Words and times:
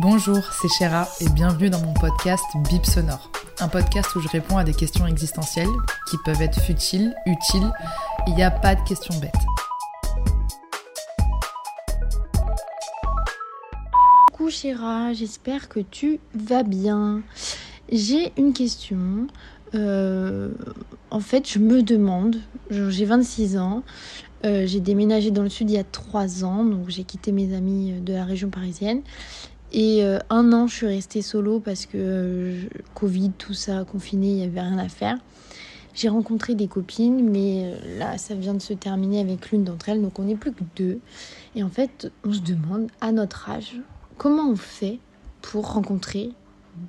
Bonjour, 0.00 0.38
c'est 0.52 0.68
Chéra 0.68 1.08
et 1.20 1.28
bienvenue 1.28 1.70
dans 1.70 1.80
mon 1.80 1.92
podcast 1.92 2.44
Bip 2.70 2.86
Sonore. 2.86 3.32
Un 3.58 3.66
podcast 3.66 4.14
où 4.14 4.20
je 4.20 4.28
réponds 4.28 4.56
à 4.56 4.62
des 4.62 4.72
questions 4.72 5.08
existentielles 5.08 5.66
qui 6.08 6.16
peuvent 6.24 6.40
être 6.40 6.60
futiles, 6.60 7.16
utiles. 7.26 7.68
Il 8.28 8.36
n'y 8.36 8.44
a 8.44 8.52
pas 8.52 8.76
de 8.76 8.80
questions 8.82 9.18
bêtes. 9.18 9.34
Coucou 14.30 14.50
Chéra, 14.50 15.12
j'espère 15.14 15.68
que 15.68 15.80
tu 15.80 16.20
vas 16.32 16.62
bien. 16.62 17.22
J'ai 17.90 18.32
une 18.38 18.52
question. 18.52 19.26
Euh, 19.74 20.52
en 21.10 21.20
fait, 21.20 21.50
je 21.50 21.58
me 21.58 21.82
demande, 21.82 22.36
j'ai 22.70 23.04
26 23.04 23.58
ans, 23.58 23.82
euh, 24.44 24.64
j'ai 24.64 24.78
déménagé 24.78 25.32
dans 25.32 25.42
le 25.42 25.48
sud 25.48 25.68
il 25.70 25.74
y 25.74 25.78
a 25.78 25.82
3 25.82 26.44
ans, 26.44 26.64
donc 26.64 26.88
j'ai 26.88 27.02
quitté 27.02 27.32
mes 27.32 27.52
amis 27.52 27.94
de 28.00 28.12
la 28.12 28.24
région 28.24 28.48
parisienne. 28.48 29.02
Et 29.72 30.02
euh, 30.02 30.18
un 30.30 30.52
an, 30.52 30.66
je 30.66 30.74
suis 30.74 30.86
restée 30.86 31.22
solo 31.22 31.60
parce 31.60 31.86
que 31.86 31.98
euh, 31.98 32.62
Covid, 32.94 33.32
tout 33.36 33.54
ça, 33.54 33.84
confiné, 33.84 34.28
il 34.28 34.36
n'y 34.36 34.44
avait 34.44 34.60
rien 34.60 34.78
à 34.78 34.88
faire. 34.88 35.18
J'ai 35.94 36.08
rencontré 36.08 36.54
des 36.54 36.68
copines, 36.68 37.28
mais 37.28 37.64
euh, 37.64 37.98
là, 37.98 38.18
ça 38.18 38.34
vient 38.34 38.54
de 38.54 38.62
se 38.62 38.72
terminer 38.72 39.20
avec 39.20 39.50
l'une 39.50 39.64
d'entre 39.64 39.88
elles, 39.88 40.00
donc 40.00 40.18
on 40.18 40.24
n'est 40.24 40.36
plus 40.36 40.52
que 40.52 40.62
deux. 40.76 41.00
Et 41.54 41.62
en 41.62 41.68
fait, 41.68 42.10
on 42.24 42.32
se 42.32 42.40
demande, 42.40 42.88
à 43.00 43.12
notre 43.12 43.50
âge, 43.50 43.80
comment 44.16 44.48
on 44.48 44.56
fait 44.56 44.98
pour 45.42 45.72
rencontrer 45.72 46.30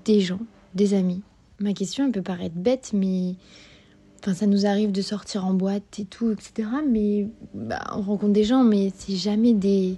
des 0.06 0.22
gens, 0.22 0.40
des 0.74 0.94
amis? 0.94 1.22
Ma 1.60 1.74
question, 1.74 2.06
elle 2.06 2.12
peut 2.12 2.22
paraître 2.22 2.56
bête, 2.56 2.92
mais 2.94 3.36
Enfin, 4.22 4.34
ça 4.34 4.48
nous 4.48 4.66
arrive 4.66 4.92
de 4.92 5.02
sortir 5.02 5.46
en 5.46 5.54
boîte 5.54 5.98
et 5.98 6.04
tout, 6.04 6.32
etc. 6.32 6.68
Mais 6.86 7.28
bah, 7.54 7.80
on 7.96 8.02
rencontre 8.02 8.34
des 8.34 8.44
gens, 8.44 8.66
mais 8.66 8.92
c'est 8.94 9.16
jamais 9.16 9.54
des, 9.54 9.96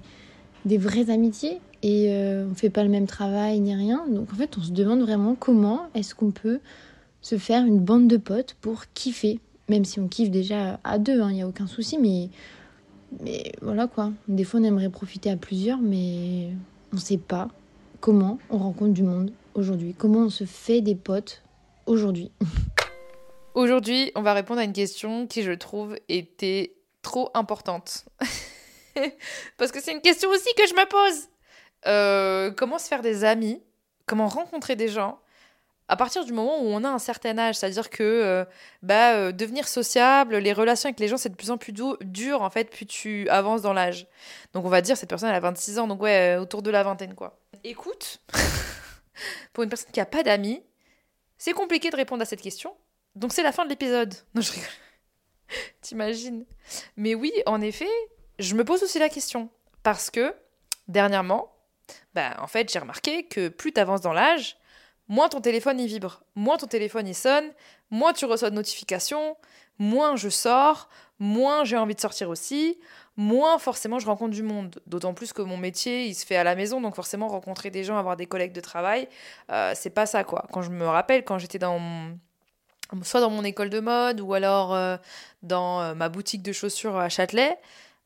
des 0.66 0.78
vraies 0.78 1.10
amitiés. 1.10 1.60
Et 1.84 2.14
euh, 2.14 2.48
on 2.50 2.56
fait 2.56 2.70
pas 2.70 2.84
le 2.84 2.90
même 2.90 3.08
travail 3.08 3.60
ni 3.60 3.76
rien. 3.76 4.06
Donc 4.08 4.32
en 4.32 4.36
fait, 4.36 4.58
on 4.58 4.62
se 4.62 4.72
demande 4.72 5.02
vraiment 5.02 5.36
comment 5.36 5.88
est-ce 5.96 6.14
qu'on 6.14 6.32
peut 6.32 6.60
se 7.22 7.38
faire 7.38 7.66
une 7.66 7.80
bande 7.80 8.08
de 8.08 8.18
potes 8.18 8.56
pour 8.62 8.86
kiffer. 8.94 9.40
Même 9.70 9.86
si 9.86 10.00
on 10.00 10.08
kiffe 10.08 10.30
déjà 10.30 10.80
à 10.84 10.98
deux, 10.98 11.20
il 11.30 11.36
n'y 11.36 11.42
a 11.42 11.48
aucun 11.48 11.68
souci. 11.68 11.98
Mais, 11.98 12.30
mais 13.24 13.52
voilà 13.62 13.88
quoi. 13.88 14.12
Des 14.28 14.44
fois, 14.44 14.60
on 14.60 14.64
aimerait 14.64 14.90
profiter 14.90 15.30
à 15.30 15.38
plusieurs, 15.38 15.80
mais 15.80 16.50
on 16.94 16.98
sait 16.98 17.18
pas 17.18 17.50
comment 18.00 18.40
on 18.50 18.58
rencontre 18.58 18.94
du 18.94 19.04
monde 19.04 19.32
aujourd'hui. 19.54 19.96
Comment 19.98 20.20
on 20.20 20.30
se 20.30 20.46
fait 20.46 20.82
des 20.82 20.96
potes 20.96 21.42
aujourd'hui. 21.86 22.32
Aujourd'hui, 23.54 24.14
on 24.16 24.22
va 24.22 24.34
répondre 24.34 24.62
à 24.62 24.64
une 24.64 24.72
question 24.72 25.28
qui, 25.28 25.44
je 25.44 25.52
trouve, 25.52 25.98
était 26.08 26.74
trop 27.02 27.30
importante. 27.34 28.06
Parce 29.58 29.74
que 29.74 29.82
c'est 29.82 29.92
une 29.92 30.00
question 30.00 30.30
aussi 30.30 30.48
que 30.56 30.66
je 30.68 30.74
me 30.74 30.88
pose. 30.88 31.28
Euh, 31.88 32.52
comment 32.52 32.80
se 32.80 32.88
faire 32.88 33.02
des 33.02 33.24
amis 33.24 33.62
Comment 34.06 34.28
rencontrer 34.28 34.76
des 34.76 34.88
gens 34.88 35.20
à 35.92 35.98
partir 35.98 36.24
du 36.24 36.32
moment 36.32 36.62
où 36.62 36.68
on 36.68 36.86
a 36.86 36.90
un 36.90 37.00
certain 37.00 37.38
âge, 37.38 37.56
c'est-à-dire 37.56 37.90
que 37.90 38.02
euh, 38.02 38.46
bah, 38.82 39.14
euh, 39.16 39.34
devenir 39.34 39.68
sociable, 39.68 40.38
les 40.38 40.54
relations 40.54 40.88
avec 40.88 41.02
les 41.02 41.10
gens, 41.10 41.18
c'est 41.18 41.28
de 41.28 41.36
plus 41.36 41.52
en 41.52 41.58
plus 41.58 41.74
dur 41.74 42.42
en 42.42 42.50
fait, 42.50 42.70
plus 42.70 42.86
tu 42.86 43.28
avances 43.28 43.62
dans 43.62 43.74
l'âge. 43.74 44.08
Donc 44.54 44.64
on 44.64 44.70
va 44.70 44.80
dire 44.80 44.96
cette 44.96 45.10
personne 45.10 45.28
elle 45.28 45.36
a 45.36 45.42
26 45.42 45.80
ans, 45.80 45.88
donc 45.88 46.02
ouais, 46.02 46.38
autour 46.38 46.62
de 46.62 46.72
la 46.72 46.84
vingtaine 46.84 47.14
quoi. 47.14 47.38
Écoute, 47.66 48.22
pour 49.52 49.66
une 49.66 49.70
personne 49.70 49.92
qui 49.92 50.00
a 50.00 50.06
pas 50.06 50.24
d'amis, 50.24 50.64
c'est 51.38 51.52
compliqué 51.52 51.90
de 51.90 51.98
répondre 51.98 52.22
à 52.22 52.26
cette 52.26 52.42
question. 52.42 52.74
Donc 53.16 53.34
c'est 53.34 53.44
la 53.44 53.52
fin 53.52 53.66
de 53.66 53.70
l'épisode. 53.70 54.14
Non, 54.34 54.40
je 54.40 54.54
rigole. 54.54 54.70
T'imagines 55.82 56.46
Mais 56.96 57.16
oui, 57.16 57.34
en 57.46 57.60
effet, 57.60 57.90
je 58.40 58.56
me 58.56 58.64
pose 58.64 58.82
aussi 58.82 58.98
la 58.98 59.10
question. 59.10 59.50
Parce 59.84 60.10
que, 60.10 60.34
dernièrement, 60.88 61.51
bah, 62.14 62.36
en 62.40 62.48
fait, 62.48 62.72
j'ai 62.72 62.80
remarqué 62.80 63.26
que 63.26 63.48
plus 63.48 63.74
tu 63.74 63.80
avances 63.80 64.02
dans 64.02 64.14
l'âge, 64.14 64.58
moins 65.08 65.30
ton 65.30 65.42
téléphone 65.42 65.80
y 65.80 65.88
vibre, 65.88 66.24
moins 66.36 66.58
ton 66.58 66.68
téléphone 66.68 67.08
y 67.08 67.14
sonne, 67.14 67.46
moins 67.90 68.14
tu 68.14 68.26
reçois 68.26 68.50
de 68.50 68.56
notifications, 68.56 69.36
moins 69.80 70.16
je 70.16 70.30
sors, 70.30 70.90
moins 71.20 71.64
j'ai 71.64 71.78
envie 71.78 71.96
de 71.96 72.02
sortir 72.02 72.30
aussi, 72.30 72.80
moins 73.18 73.60
forcément 73.60 74.00
je 74.00 74.06
rencontre 74.06 74.32
du 74.32 74.44
monde. 74.44 74.80
D'autant 74.88 75.14
plus 75.14 75.34
que 75.34 75.42
mon 75.42 75.58
métier, 75.58 76.06
il 76.06 76.16
se 76.16 76.26
fait 76.26 76.36
à 76.36 76.44
la 76.44 76.56
maison, 76.56 76.82
donc 76.82 76.96
forcément 76.96 77.28
rencontrer 77.28 77.70
des 77.70 77.84
gens, 77.84 77.98
avoir 77.98 78.18
des 78.18 78.26
collègues 78.26 78.54
de 78.54 78.62
travail, 78.62 79.08
euh, 79.52 79.74
c'est 79.76 79.90
pas 79.90 80.06
ça 80.06 80.24
quoi. 80.24 80.46
Quand 80.52 80.62
je 80.62 80.72
me 80.72 80.88
rappelle, 80.88 81.24
quand 81.24 81.38
j'étais 81.38 81.60
dans 81.60 81.80
mon 81.80 82.18
soit 83.04 83.22
dans 83.22 83.30
mon 83.30 83.44
école 83.44 83.70
de 83.70 83.80
mode 83.80 84.20
ou 84.20 84.34
alors 84.34 84.74
euh, 84.74 84.98
dans 85.44 85.82
euh, 85.82 85.94
ma 85.94 86.10
boutique 86.10 86.44
de 86.44 86.52
chaussures 86.52 86.98
à 86.98 87.10
Châtelet, 87.10 87.58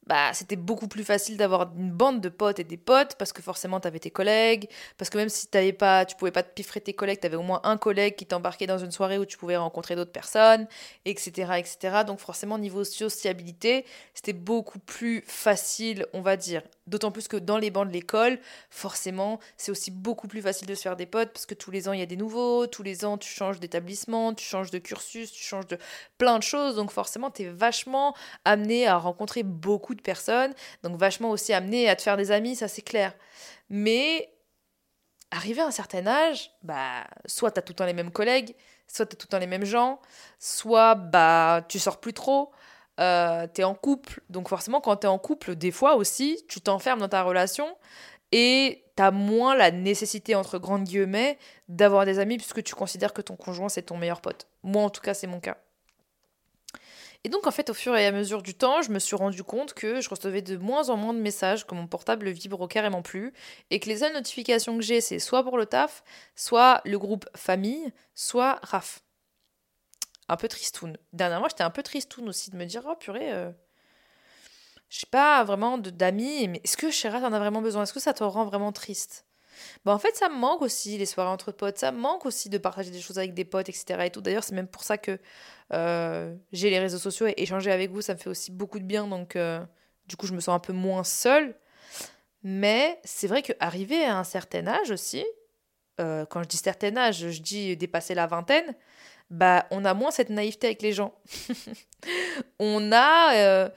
bah, 0.07 0.33
c'était 0.33 0.55
beaucoup 0.55 0.87
plus 0.87 1.03
facile 1.03 1.37
d'avoir 1.37 1.71
une 1.77 1.91
bande 1.91 2.21
de 2.21 2.29
potes 2.29 2.59
et 2.59 2.63
des 2.63 2.77
potes 2.77 3.15
parce 3.15 3.33
que 3.33 3.41
forcément 3.41 3.79
tu 3.79 3.87
avais 3.87 3.99
tes 3.99 4.11
collègues 4.11 4.69
parce 4.97 5.09
que 5.09 5.17
même 5.17 5.29
si 5.29 5.47
t'avais 5.47 5.73
pas 5.73 6.05
tu 6.05 6.15
pouvais 6.15 6.31
pas 6.31 6.43
te 6.43 6.53
piffrer 6.53 6.81
tes 6.81 6.93
collègues 6.93 7.19
tu 7.19 7.27
avais 7.27 7.35
au 7.35 7.41
moins 7.41 7.61
un 7.63 7.77
collègue 7.77 8.15
qui 8.15 8.25
t'embarquait 8.25 8.67
dans 8.67 8.77
une 8.77 8.91
soirée 8.91 9.17
où 9.17 9.25
tu 9.25 9.37
pouvais 9.37 9.57
rencontrer 9.57 9.95
d'autres 9.95 10.11
personnes 10.11 10.67
etc 11.05 11.53
etc 11.57 12.03
donc 12.05 12.19
forcément 12.19 12.57
niveau 12.59 12.83
sociabilité 12.83 13.85
c'était 14.13 14.33
beaucoup 14.33 14.79
plus 14.79 15.23
facile 15.25 16.05
on 16.13 16.21
va 16.21 16.37
dire 16.37 16.61
d'autant 16.87 17.11
plus 17.11 17.27
que 17.27 17.37
dans 17.37 17.57
les 17.57 17.71
bancs 17.71 17.87
de 17.87 17.93
l'école 17.93 18.39
forcément 18.69 19.39
c'est 19.57 19.71
aussi 19.71 19.91
beaucoup 19.91 20.27
plus 20.27 20.41
facile 20.41 20.67
de 20.67 20.75
se 20.75 20.81
faire 20.81 20.95
des 20.95 21.05
potes 21.05 21.31
parce 21.31 21.45
que 21.45 21.53
tous 21.53 21.71
les 21.71 21.89
ans 21.89 21.93
il 21.93 21.99
y 21.99 22.03
a 22.03 22.07
des 22.07 22.17
nouveaux 22.17 22.67
tous 22.67 22.83
les 22.83 23.05
ans 23.05 23.17
tu 23.17 23.29
changes 23.29 23.59
d'établissement 23.59 24.33
tu 24.33 24.45
changes 24.45 24.71
de 24.71 24.77
cursus 24.77 25.31
tu 25.31 25.43
changes 25.43 25.67
de 25.67 25.77
plein 26.17 26.37
de 26.37 26.43
choses. 26.43 26.75
Donc 26.75 26.91
forcément 26.91 27.31
tu 27.31 27.43
es 27.43 27.49
vachement 27.49 28.15
amené 28.45 28.87
à 28.87 28.97
rencontrer 28.97 29.43
beaucoup 29.43 29.95
de 29.95 30.01
personnes, 30.01 30.53
donc 30.83 30.97
vachement 30.97 31.31
aussi 31.31 31.53
amené 31.53 31.89
à 31.89 31.95
te 31.95 32.01
faire 32.01 32.17
des 32.17 32.31
amis, 32.31 32.55
ça 32.55 32.67
c'est 32.67 32.81
clair. 32.81 33.13
Mais 33.69 34.31
arrivé 35.31 35.61
à 35.61 35.67
un 35.67 35.71
certain 35.71 36.05
âge, 36.07 36.51
bah, 36.63 37.05
soit 37.25 37.51
tu 37.51 37.59
as 37.59 37.61
tout 37.61 37.73
le 37.73 37.77
temps 37.77 37.85
les 37.85 37.93
mêmes 37.93 38.11
collègues, 38.11 38.55
soit 38.87 39.05
tu 39.05 39.13
as 39.13 39.17
tout 39.17 39.27
le 39.27 39.31
temps 39.31 39.39
les 39.39 39.47
mêmes 39.47 39.65
gens, 39.65 39.99
soit 40.39 40.95
bah, 40.95 41.65
tu 41.67 41.79
sors 41.79 41.99
plus 41.99 42.13
trop, 42.13 42.51
euh, 42.99 43.47
tu 43.53 43.61
es 43.61 43.63
en 43.63 43.75
couple. 43.75 44.21
Donc 44.29 44.49
forcément, 44.49 44.81
quand 44.81 44.97
tu 44.97 45.07
es 45.07 45.09
en 45.09 45.19
couple, 45.19 45.55
des 45.55 45.71
fois 45.71 45.95
aussi, 45.95 46.43
tu 46.47 46.61
t'enfermes 46.61 46.99
dans 46.99 47.09
ta 47.09 47.23
relation 47.23 47.67
et 48.31 48.83
tu 48.95 49.03
as 49.03 49.11
moins 49.11 49.55
la 49.55 49.71
nécessité, 49.71 50.35
entre 50.35 50.57
grandes 50.57 50.83
guillemets, 50.83 51.37
d'avoir 51.69 52.05
des 52.05 52.19
amis 52.19 52.37
puisque 52.37 52.63
tu 52.63 52.75
considères 52.75 53.13
que 53.13 53.21
ton 53.21 53.35
conjoint, 53.35 53.69
c'est 53.69 53.83
ton 53.83 53.97
meilleur 53.97 54.21
pote. 54.21 54.47
Moi, 54.63 54.83
en 54.83 54.89
tout 54.89 55.01
cas, 55.01 55.13
c'est 55.13 55.27
mon 55.27 55.39
cas. 55.39 55.57
Et 57.23 57.29
donc, 57.29 57.47
en 57.47 57.51
fait, 57.51 57.71
au 57.71 57.73
fur 57.73 57.95
et 57.95 58.05
à 58.05 58.11
mesure 58.11 58.43
du 58.43 58.53
temps, 58.53 58.83
je 58.83 58.91
me 58.91 58.99
suis 58.99 59.15
rendu 59.15 59.43
compte 59.43 59.73
que 59.73 59.99
je 59.99 60.09
recevais 60.09 60.43
de 60.43 60.57
moins 60.57 60.89
en 60.89 60.95
moins 60.95 61.13
de 61.13 61.19
messages, 61.19 61.65
que 61.65 61.73
mon 61.73 61.87
portable 61.87 62.29
vibre 62.29 62.67
carrément 62.67 63.01
plus, 63.01 63.33
et 63.71 63.79
que 63.79 63.89
les 63.89 63.97
seules 63.97 64.13
notifications 64.13 64.77
que 64.77 64.83
j'ai, 64.83 65.01
c'est 65.01 65.17
soit 65.17 65.43
pour 65.43 65.57
le 65.57 65.65
taf, 65.65 66.03
soit 66.35 66.81
le 66.85 66.99
groupe 66.99 67.25
famille, 67.35 67.91
soit 68.13 68.59
RAF. 68.61 69.04
Un 70.27 70.37
peu 70.37 70.47
tristoun. 70.47 70.97
Dernièrement, 71.13 71.47
j'étais 71.49 71.63
un 71.63 71.69
peu 71.69 71.83
tristoun 71.83 72.27
aussi 72.27 72.49
de 72.51 72.57
me 72.57 72.65
dire, 72.65 72.83
oh 72.87 72.95
purée, 72.95 73.31
euh, 73.31 73.51
je 74.89 74.99
sais 74.99 75.07
pas 75.09 75.43
vraiment 75.43 75.77
d'amis, 75.77 76.47
mais 76.47 76.61
est-ce 76.63 76.77
que 76.77 76.89
Chéra 76.89 77.19
t'en 77.19 77.33
as 77.33 77.39
vraiment 77.39 77.61
besoin? 77.61 77.83
Est-ce 77.83 77.93
que 77.93 77.99
ça 77.99 78.13
te 78.13 78.23
rend 78.23 78.45
vraiment 78.45 78.71
triste? 78.71 79.25
Bah 79.85 79.93
en 79.93 79.99
fait, 79.99 80.15
ça 80.15 80.29
me 80.29 80.35
manque 80.35 80.61
aussi 80.61 80.97
les 80.97 81.05
soirées 81.05 81.29
entre 81.29 81.51
potes, 81.51 81.77
ça 81.77 81.91
me 81.91 81.99
manque 81.99 82.25
aussi 82.25 82.49
de 82.49 82.57
partager 82.57 82.91
des 82.91 82.99
choses 82.99 83.17
avec 83.17 83.33
des 83.33 83.45
potes, 83.45 83.69
etc. 83.69 84.05
Et 84.05 84.09
tout. 84.09 84.21
D'ailleurs, 84.21 84.43
c'est 84.43 84.55
même 84.55 84.67
pour 84.67 84.83
ça 84.83 84.97
que 84.97 85.19
euh, 85.73 86.35
j'ai 86.51 86.69
les 86.69 86.79
réseaux 86.79 86.97
sociaux 86.97 87.27
et 87.27 87.33
échanger 87.37 87.71
avec 87.71 87.91
vous, 87.91 88.01
ça 88.01 88.13
me 88.13 88.19
fait 88.19 88.29
aussi 88.29 88.51
beaucoup 88.51 88.79
de 88.79 88.83
bien. 88.85 89.07
Donc, 89.07 89.35
euh, 89.35 89.63
du 90.07 90.17
coup, 90.17 90.27
je 90.27 90.33
me 90.33 90.39
sens 90.39 90.55
un 90.55 90.59
peu 90.59 90.73
moins 90.73 91.03
seule. 91.03 91.55
Mais 92.43 92.99
c'est 93.03 93.27
vrai 93.27 93.41
qu'arriver 93.41 94.03
à 94.05 94.19
un 94.19 94.23
certain 94.23 94.67
âge 94.67 94.91
aussi, 94.91 95.25
euh, 95.99 96.25
quand 96.25 96.43
je 96.43 96.47
dis 96.47 96.57
certain 96.57 96.95
âge, 96.97 97.29
je 97.29 97.41
dis 97.41 97.77
dépasser 97.77 98.13
la 98.13 98.27
vingtaine, 98.27 98.75
bah, 99.29 99.65
on 99.71 99.85
a 99.85 99.93
moins 99.93 100.11
cette 100.11 100.29
naïveté 100.29 100.67
avec 100.67 100.81
les 100.81 100.93
gens. 100.93 101.13
on 102.59 102.91
a 102.91 103.69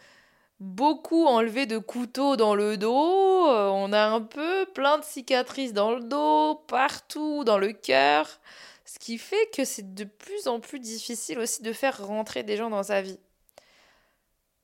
beaucoup 0.60 1.26
enlevé 1.26 1.66
de 1.66 1.78
couteaux 1.78 2.36
dans 2.36 2.54
le 2.54 2.76
dos, 2.76 3.46
on 3.46 3.92
a 3.92 4.06
un 4.06 4.20
peu 4.20 4.66
plein 4.74 4.98
de 4.98 5.04
cicatrices 5.04 5.72
dans 5.72 5.94
le 5.94 6.00
dos, 6.00 6.56
partout, 6.66 7.44
dans 7.44 7.58
le 7.58 7.72
cœur 7.72 8.40
Ce 8.84 8.98
qui 8.98 9.18
fait 9.18 9.48
que 9.56 9.64
c'est 9.64 9.94
de 9.94 10.04
plus 10.04 10.48
en 10.48 10.60
plus 10.60 10.80
difficile 10.80 11.38
aussi 11.38 11.62
de 11.62 11.72
faire 11.72 12.04
rentrer 12.04 12.42
des 12.42 12.56
gens 12.56 12.70
dans 12.70 12.82
sa 12.82 13.02
vie. 13.02 13.20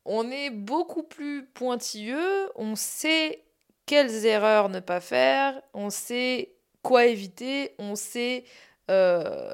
On 0.05 0.31
est 0.31 0.51
beaucoup 0.51 1.03
plus 1.03 1.47
pointilleux, 1.47 2.51
on 2.57 2.77
sait 2.77 3.45
quelles 3.87 4.27
erreurs 4.27 4.69
ne 4.69 4.81
pas 4.81 5.01
faire, 5.01 5.61
on 5.73 5.91
sait 5.91 6.54
quoi 6.85 7.07
éviter, 7.07 7.75
on 7.79 7.97
sait 7.97 8.45
euh, 8.91 9.53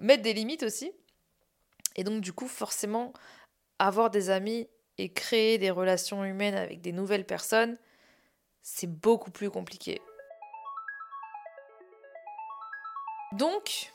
mettre 0.00 0.22
des 0.22 0.32
limites 0.32 0.62
aussi. 0.62 0.92
Et 1.96 2.04
donc 2.04 2.22
du 2.22 2.32
coup, 2.32 2.48
forcément, 2.48 3.12
avoir 3.78 4.08
des 4.10 4.30
amis 4.30 4.68
et 4.96 5.12
créer 5.12 5.58
des 5.58 5.70
relations 5.70 6.24
humaines 6.24 6.54
avec 6.54 6.80
des 6.80 6.92
nouvelles 6.92 7.26
personnes, 7.26 7.76
c'est 8.62 8.86
beaucoup 8.86 9.30
plus 9.30 9.50
compliqué. 9.50 10.00
Donc, 13.32 13.92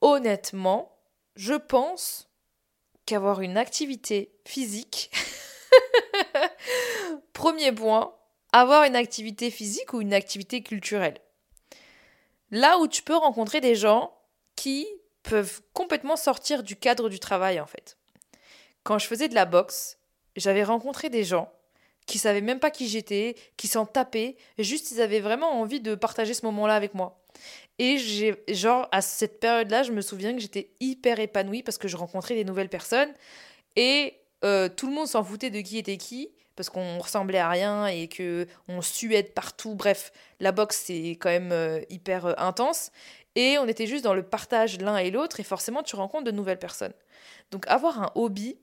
honnêtement, 0.00 0.96
je 1.36 1.54
pense 1.54 2.30
qu'avoir 3.04 3.40
une 3.40 3.56
activité 3.56 4.32
physique, 4.46 5.10
premier 7.32 7.72
point, 7.72 8.14
avoir 8.52 8.84
une 8.84 8.96
activité 8.96 9.50
physique 9.50 9.92
ou 9.92 10.00
une 10.00 10.14
activité 10.14 10.62
culturelle. 10.62 11.18
Là 12.50 12.78
où 12.78 12.88
tu 12.88 13.02
peux 13.02 13.16
rencontrer 13.16 13.60
des 13.60 13.74
gens 13.74 14.12
qui 14.56 14.86
peuvent 15.22 15.60
complètement 15.72 16.16
sortir 16.16 16.62
du 16.62 16.76
cadre 16.76 17.08
du 17.08 17.18
travail 17.18 17.60
en 17.60 17.66
fait. 17.66 17.96
Quand 18.82 18.98
je 18.98 19.06
faisais 19.06 19.28
de 19.28 19.34
la 19.34 19.44
boxe, 19.44 19.98
j'avais 20.36 20.64
rencontré 20.64 21.10
des 21.10 21.24
gens 21.24 21.52
qui 22.06 22.18
savaient 22.18 22.40
même 22.40 22.58
pas 22.58 22.70
qui 22.70 22.88
j'étais, 22.88 23.36
qui 23.56 23.68
s'en 23.68 23.86
tapaient, 23.86 24.36
juste 24.58 24.90
ils 24.90 25.00
avaient 25.00 25.20
vraiment 25.20 25.60
envie 25.60 25.80
de 25.80 25.94
partager 25.94 26.34
ce 26.34 26.44
moment-là 26.46 26.74
avec 26.74 26.94
moi. 26.94 27.22
Et 27.78 27.98
genre 28.48 28.88
à 28.90 29.00
cette 29.00 29.40
période-là, 29.40 29.82
je 29.84 29.92
me 29.92 30.00
souviens 30.00 30.34
que 30.34 30.40
j'étais 30.40 30.70
hyper 30.80 31.20
épanouie 31.20 31.62
parce 31.62 31.78
que 31.78 31.88
je 31.88 31.96
rencontrais 31.96 32.34
des 32.34 32.44
nouvelles 32.44 32.68
personnes 32.68 33.12
et 33.76 34.14
euh, 34.44 34.68
tout 34.68 34.86
le 34.86 34.92
monde 34.92 35.06
s'en 35.06 35.22
foutait 35.22 35.50
de 35.50 35.60
qui 35.60 35.78
était 35.78 35.96
qui 35.96 36.30
parce 36.56 36.68
qu'on 36.68 36.98
ressemblait 36.98 37.38
à 37.38 37.48
rien 37.48 37.86
et 37.86 38.08
que 38.08 38.46
on 38.68 38.82
suait 38.82 39.22
partout. 39.22 39.74
Bref, 39.74 40.12
la 40.40 40.52
boxe 40.52 40.82
c'est 40.86 41.10
quand 41.20 41.30
même 41.30 41.52
euh, 41.52 41.80
hyper 41.88 42.26
euh, 42.26 42.34
intense 42.38 42.90
et 43.34 43.58
on 43.58 43.66
était 43.66 43.86
juste 43.86 44.04
dans 44.04 44.14
le 44.14 44.22
partage 44.22 44.78
l'un 44.80 44.96
et 44.98 45.10
l'autre 45.10 45.40
et 45.40 45.42
forcément 45.42 45.82
tu 45.82 45.96
rencontres 45.96 46.24
de 46.24 46.30
nouvelles 46.30 46.58
personnes. 46.58 46.92
Donc 47.50 47.66
avoir 47.68 48.02
un 48.02 48.12
hobby, 48.14 48.58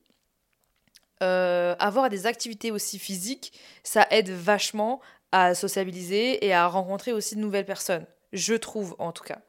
euh, 1.23 1.75
avoir 1.79 2.09
des 2.09 2.27
activités 2.27 2.71
aussi 2.71 2.99
physiques, 2.99 3.53
ça 3.83 4.05
aide 4.11 4.29
vachement 4.29 5.01
à 5.31 5.55
sociabiliser 5.55 6.45
et 6.45 6.53
à 6.53 6.67
rencontrer 6.67 7.13
aussi 7.13 7.35
de 7.35 7.41
nouvelles 7.41 7.65
personnes. 7.65 8.05
Je 8.33 8.53
trouve 8.53 8.95
en 8.99 9.11
tout 9.11 9.23
cas. 9.23 9.39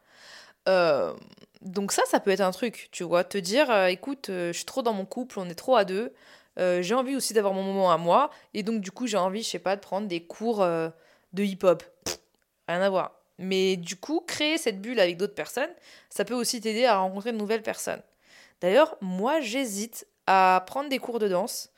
Donc 1.63 1.93
ça, 1.93 2.03
ça 2.09 2.21
peut 2.21 2.31
être 2.31 2.43
un 2.43 2.51
truc, 2.51 2.89
tu 2.93 3.05
vois, 3.05 3.25
te 3.25 3.39
dire, 3.39 3.87
écoute, 3.87 4.27
je 4.29 4.53
suis 4.53 4.67
trop 4.67 4.83
dans 4.83 4.93
mon 4.93 5.07
couple, 5.07 5.41
on 5.41 5.49
est 5.49 5.55
trop 5.55 5.77
à 5.77 5.85
deux, 5.85 6.13
j'ai 6.59 6.95
envie 6.95 7.17
aussi 7.17 7.33
d'avoir 7.33 7.55
mon 7.55 7.63
moment 7.63 7.93
à 7.93 7.97
moi, 7.97 8.31
et 8.55 8.63
donc 8.63 8.81
du 8.81 8.91
coup 8.91 9.07
j'ai 9.07 9.17
envie, 9.17 9.43
je 9.43 9.49
sais 9.49 9.59
pas, 9.59 9.77
de 9.77 9.81
prendre 9.81 10.09
des 10.09 10.25
cours 10.25 10.59
de 10.59 11.43
hip-hop. 11.43 11.83
Rien 12.67 12.83
à 12.83 12.91
voir. 12.91 13.13
Mais 13.39 13.77
du 13.77 13.97
coup, 13.97 14.21
créer 14.21 14.59
cette 14.59 14.81
bulle 14.81 14.99
avec 14.99 15.17
d'autres 15.17 15.35
personnes, 15.35 15.71
ça 16.11 16.25
peut 16.25 16.35
aussi 16.35 16.61
t'aider 16.61 16.85
à 16.87 16.99
rencontrer 16.99 17.33
de 17.33 17.39
nouvelles 17.39 17.63
personnes. 17.63 18.03
D'ailleurs, 18.61 18.97
moi, 19.01 19.41
j'hésite 19.41 20.07
à 20.27 20.65
prendre 20.67 20.89
des 20.89 20.99
cours 20.99 21.21
de 21.21 21.29
danse 21.29 21.71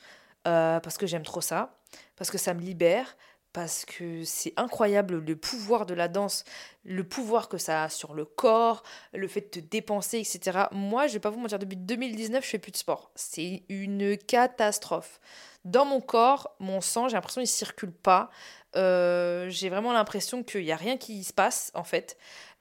euh, 0.48 0.80
parce 0.80 0.96
que 0.96 1.06
j'aime 1.06 1.22
trop 1.22 1.42
ça, 1.42 1.78
parce 2.16 2.30
que 2.30 2.38
ça 2.38 2.54
me 2.54 2.60
libère, 2.60 3.16
parce 3.52 3.84
que 3.84 4.24
c'est 4.24 4.52
incroyable 4.56 5.18
le 5.18 5.36
pouvoir 5.36 5.86
de 5.86 5.94
la 5.94 6.08
danse, 6.08 6.44
le 6.84 7.04
pouvoir 7.04 7.48
que 7.48 7.58
ça 7.58 7.84
a 7.84 7.88
sur 7.88 8.14
le 8.14 8.24
corps, 8.24 8.82
le 9.12 9.26
fait 9.28 9.40
de 9.40 9.60
te 9.60 9.66
dépenser, 9.70 10.18
etc. 10.18 10.66
Moi, 10.72 11.06
je 11.06 11.14
vais 11.14 11.20
pas 11.20 11.30
vous 11.30 11.40
mentir, 11.40 11.58
depuis 11.58 11.76
2019, 11.76 12.44
je 12.44 12.50
fais 12.50 12.58
plus 12.58 12.72
de 12.72 12.76
sport. 12.76 13.10
C'est 13.14 13.64
une 13.68 14.16
catastrophe. 14.16 15.20
Dans 15.64 15.84
mon 15.84 16.00
corps, 16.00 16.54
mon 16.58 16.80
sang, 16.80 17.08
j'ai 17.08 17.14
l'impression 17.14 17.40
qu'il 17.40 17.48
circule 17.48 17.92
pas. 17.92 18.30
Euh, 18.76 19.50
j'ai 19.50 19.68
vraiment 19.68 19.92
l'impression 19.92 20.42
qu'il 20.42 20.64
n'y 20.64 20.72
a 20.72 20.76
rien 20.76 20.96
qui 20.96 21.24
se 21.24 21.32
passe, 21.32 21.70
en 21.74 21.84
fait. 21.84 22.16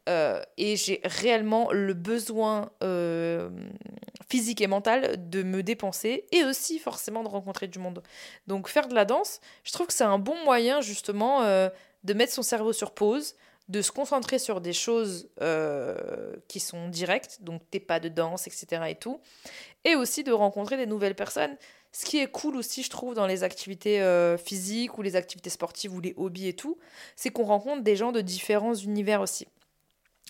Euh, 0.10 0.42
et 0.58 0.76
j'ai 0.76 1.02
réellement 1.04 1.72
le 1.72 1.94
besoin 1.94 2.72
euh, 2.84 3.50
physique 4.28 4.60
et 4.60 4.68
mental 4.68 5.30
de 5.30 5.44
me 5.44 5.64
dépenser 5.64 6.26
et 6.32 6.44
aussi 6.44 6.80
forcément 6.80 7.24
de 7.24 7.30
rencontrer 7.30 7.68
du 7.68 7.80
monde. 7.80 8.04
Donc 8.48 8.68
faire 8.68 8.88
de 8.88 8.96
la 8.96 9.06
danse, 9.06 9.40
je 9.64 9.72
trouve 9.72 9.88
que 9.88 9.94
c'est 9.94 10.04
un 10.04 10.20
bon 10.20 10.36
moyen 10.44 10.82
justement 10.82 11.42
de 11.42 12.14
mettre 12.14 12.34
son 12.34 12.42
cerveau 12.42 12.74
sur 12.74 12.92
pause, 12.92 13.36
de 13.68 13.82
se 13.82 13.92
concentrer 13.92 14.40
sur 14.40 14.62
des 14.62 14.74
choses 14.74 15.30
qui 16.48 16.60
sont 16.60 16.90
directes, 16.90 17.40
donc 17.42 17.62
tes 17.70 17.80
pas 17.80 18.00
de 18.00 18.10
danse, 18.10 18.48
etc. 18.48 18.84
et 18.90 18.96
tout, 18.96 19.20
et 19.84 19.96
aussi 19.96 20.24
de 20.24 20.32
rencontrer 20.32 20.78
des 20.78 20.86
nouvelles 20.86 21.16
personnes. 21.16 21.56
Ce 21.92 22.06
qui 22.06 22.20
est 22.20 22.28
cool 22.28 22.56
aussi, 22.56 22.84
je 22.84 22.90
trouve, 22.90 23.16
dans 23.16 23.26
les 23.26 23.44
activités 23.44 24.02
euh, 24.02 24.38
physiques 24.38 24.98
ou 24.98 25.02
les 25.02 25.16
activités 25.16 25.50
sportives 25.50 25.94
ou 25.94 26.00
les 26.00 26.14
hobbies 26.18 26.48
et 26.48 26.54
tout, 26.54 26.78
c'est 27.16 27.32
qu'on 27.32 27.46
rencontre 27.46 27.82
des 27.82 27.96
gens 27.96 28.12
de 28.12 28.22
différents 28.22 28.76
univers 28.76 29.22
aussi. 29.22 29.48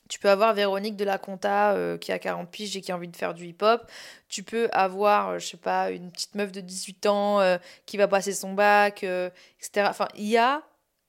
Tu 0.09 0.19
peux 0.19 0.29
avoir 0.29 0.53
Véronique 0.53 0.97
de 0.97 1.05
la 1.05 1.17
Conta 1.17 1.73
euh, 1.73 1.97
qui 1.97 2.11
a 2.11 2.19
40 2.19 2.51
piges 2.51 2.75
et 2.75 2.81
qui 2.81 2.91
a 2.91 2.95
envie 2.95 3.07
de 3.07 3.15
faire 3.15 3.33
du 3.33 3.45
hip-hop. 3.45 3.89
Tu 4.27 4.43
peux 4.43 4.67
avoir, 4.73 5.29
euh, 5.29 5.39
je 5.39 5.47
sais 5.47 5.57
pas, 5.57 5.91
une 5.91 6.11
petite 6.11 6.35
meuf 6.35 6.51
de 6.51 6.59
18 6.59 7.05
ans 7.05 7.57
qui 7.85 7.95
va 7.95 8.07
passer 8.07 8.33
son 8.33 8.53
bac, 8.53 9.03
etc. 9.03 9.87
Enfin, 9.89 10.09
il 10.15 10.25
y 10.25 10.37
a 10.37 10.63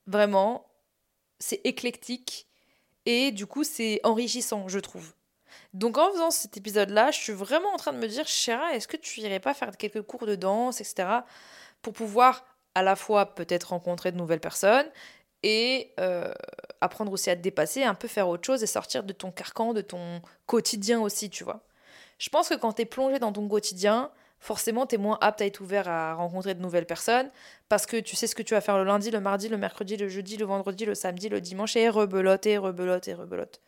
vraiment, 0.07 0.67
c'est 1.39 1.61
éclectique 1.65 2.47
et 3.07 3.33
du 3.33 3.47
coup, 3.47 3.65
c'est 3.65 4.01
enrichissant, 4.05 4.69
je 4.69 4.79
trouve. 4.79 5.15
Donc 5.73 5.99
en 5.99 6.11
faisant 6.13 6.31
cet 6.31 6.57
épisode-là, 6.57 7.11
je 7.11 7.19
suis 7.19 7.33
vraiment 7.33 7.73
en 7.73 7.77
train 7.77 7.93
de 7.93 7.99
me 7.99 8.09
dire, 8.09 8.27
Chéra, 8.27 8.75
est-ce 8.75 8.89
que 8.89 8.97
tu 8.97 9.21
irais 9.21 9.41
pas 9.41 9.55
faire 9.55 9.77
quelques 9.77 10.03
cours 10.03 10.27
de 10.27 10.35
danse, 10.35 10.81
etc., 10.81 11.09
pour 11.83 11.93
pouvoir 11.93 12.45
à 12.75 12.83
la 12.83 12.97
fois 12.97 13.35
peut-être 13.35 13.71
rencontrer 13.71 14.13
de 14.13 14.17
nouvelles 14.17 14.41
personnes 14.41 14.87
et 15.43 15.93
euh, 15.99 16.33
apprendre 16.81 17.13
aussi 17.13 17.31
à 17.31 17.37
te 17.37 17.41
dépasser, 17.41 17.83
un 17.83 17.95
peu 17.95 18.09
faire 18.09 18.29
autre 18.29 18.45
chose 18.45 18.63
et 18.63 18.67
sortir 18.67 19.05
de 19.05 19.13
ton 19.13 19.31
carcan, 19.31 19.73
de 19.73 19.81
ton 19.81 20.23
quotidien 20.47 21.01
aussi, 21.01 21.31
tu 21.31 21.45
vois. 21.45 21.63
Je 22.19 22.29
pense 22.29 22.49
que 22.49 22.55
quand 22.55 22.75
tu 22.75 22.83
es 22.83 22.85
plongé 22.85 23.19
dans 23.19 23.33
ton 23.33 23.49
quotidien, 23.49 24.11
forcément, 24.39 24.87
tu 24.87 24.97
es 24.97 24.99
moins 24.99 25.19
apte 25.21 25.41
à 25.41 25.47
être 25.47 25.61
ouvert 25.61 25.89
à 25.89 26.15
rencontrer 26.15 26.55
de 26.55 26.61
nouvelles 26.61 26.87
personnes 26.87 27.31
parce 27.69 27.87
que 27.87 27.99
tu 27.99 28.17
sais 28.17 28.27
ce 28.27 28.35
que 28.35 28.43
tu 28.43 28.55
vas 28.55 28.61
faire 28.61 28.79
le 28.79 28.85
lundi, 28.85 29.11
le 29.11 29.21
mardi, 29.21 29.49
le 29.49 29.57
mercredi, 29.57 29.97
le 29.97 30.09
jeudi, 30.09 30.37
le 30.37 30.47
vendredi, 30.47 30.85
le 30.85 30.95
samedi, 30.95 31.29
le 31.29 31.41
dimanche 31.41 31.77
et 31.77 31.89
rebelote 31.89 32.47
et 32.47 32.59
rebelote 32.59 33.09
et 33.09 33.15
rebelote. 33.15 33.61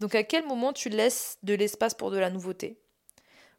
Donc 0.00 0.14
à 0.14 0.22
quel 0.24 0.46
moment 0.46 0.72
tu 0.72 0.88
laisses 0.88 1.38
de 1.42 1.54
l'espace 1.54 1.94
pour 1.94 2.10
de 2.10 2.18
la 2.18 2.30
nouveauté? 2.30 2.78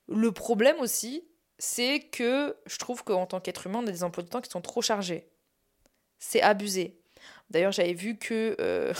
Le 0.07 0.31
problème 0.31 0.79
aussi, 0.79 1.27
c'est 1.59 1.99
que 1.99 2.55
je 2.65 2.77
trouve 2.77 3.03
qu'en 3.03 3.25
tant 3.25 3.39
qu'être 3.39 3.67
humain, 3.67 3.79
on 3.83 3.87
a 3.87 3.91
des 3.91 4.03
emplois 4.03 4.23
de 4.23 4.29
temps 4.29 4.41
qui 4.41 4.49
sont 4.49 4.61
trop 4.61 4.81
chargés. 4.81 5.29
C'est 6.19 6.41
abusé. 6.41 6.99
D'ailleurs, 7.49 7.71
j'avais 7.71 7.93
vu 7.93 8.17
que 8.17 8.55
euh, 8.59 8.93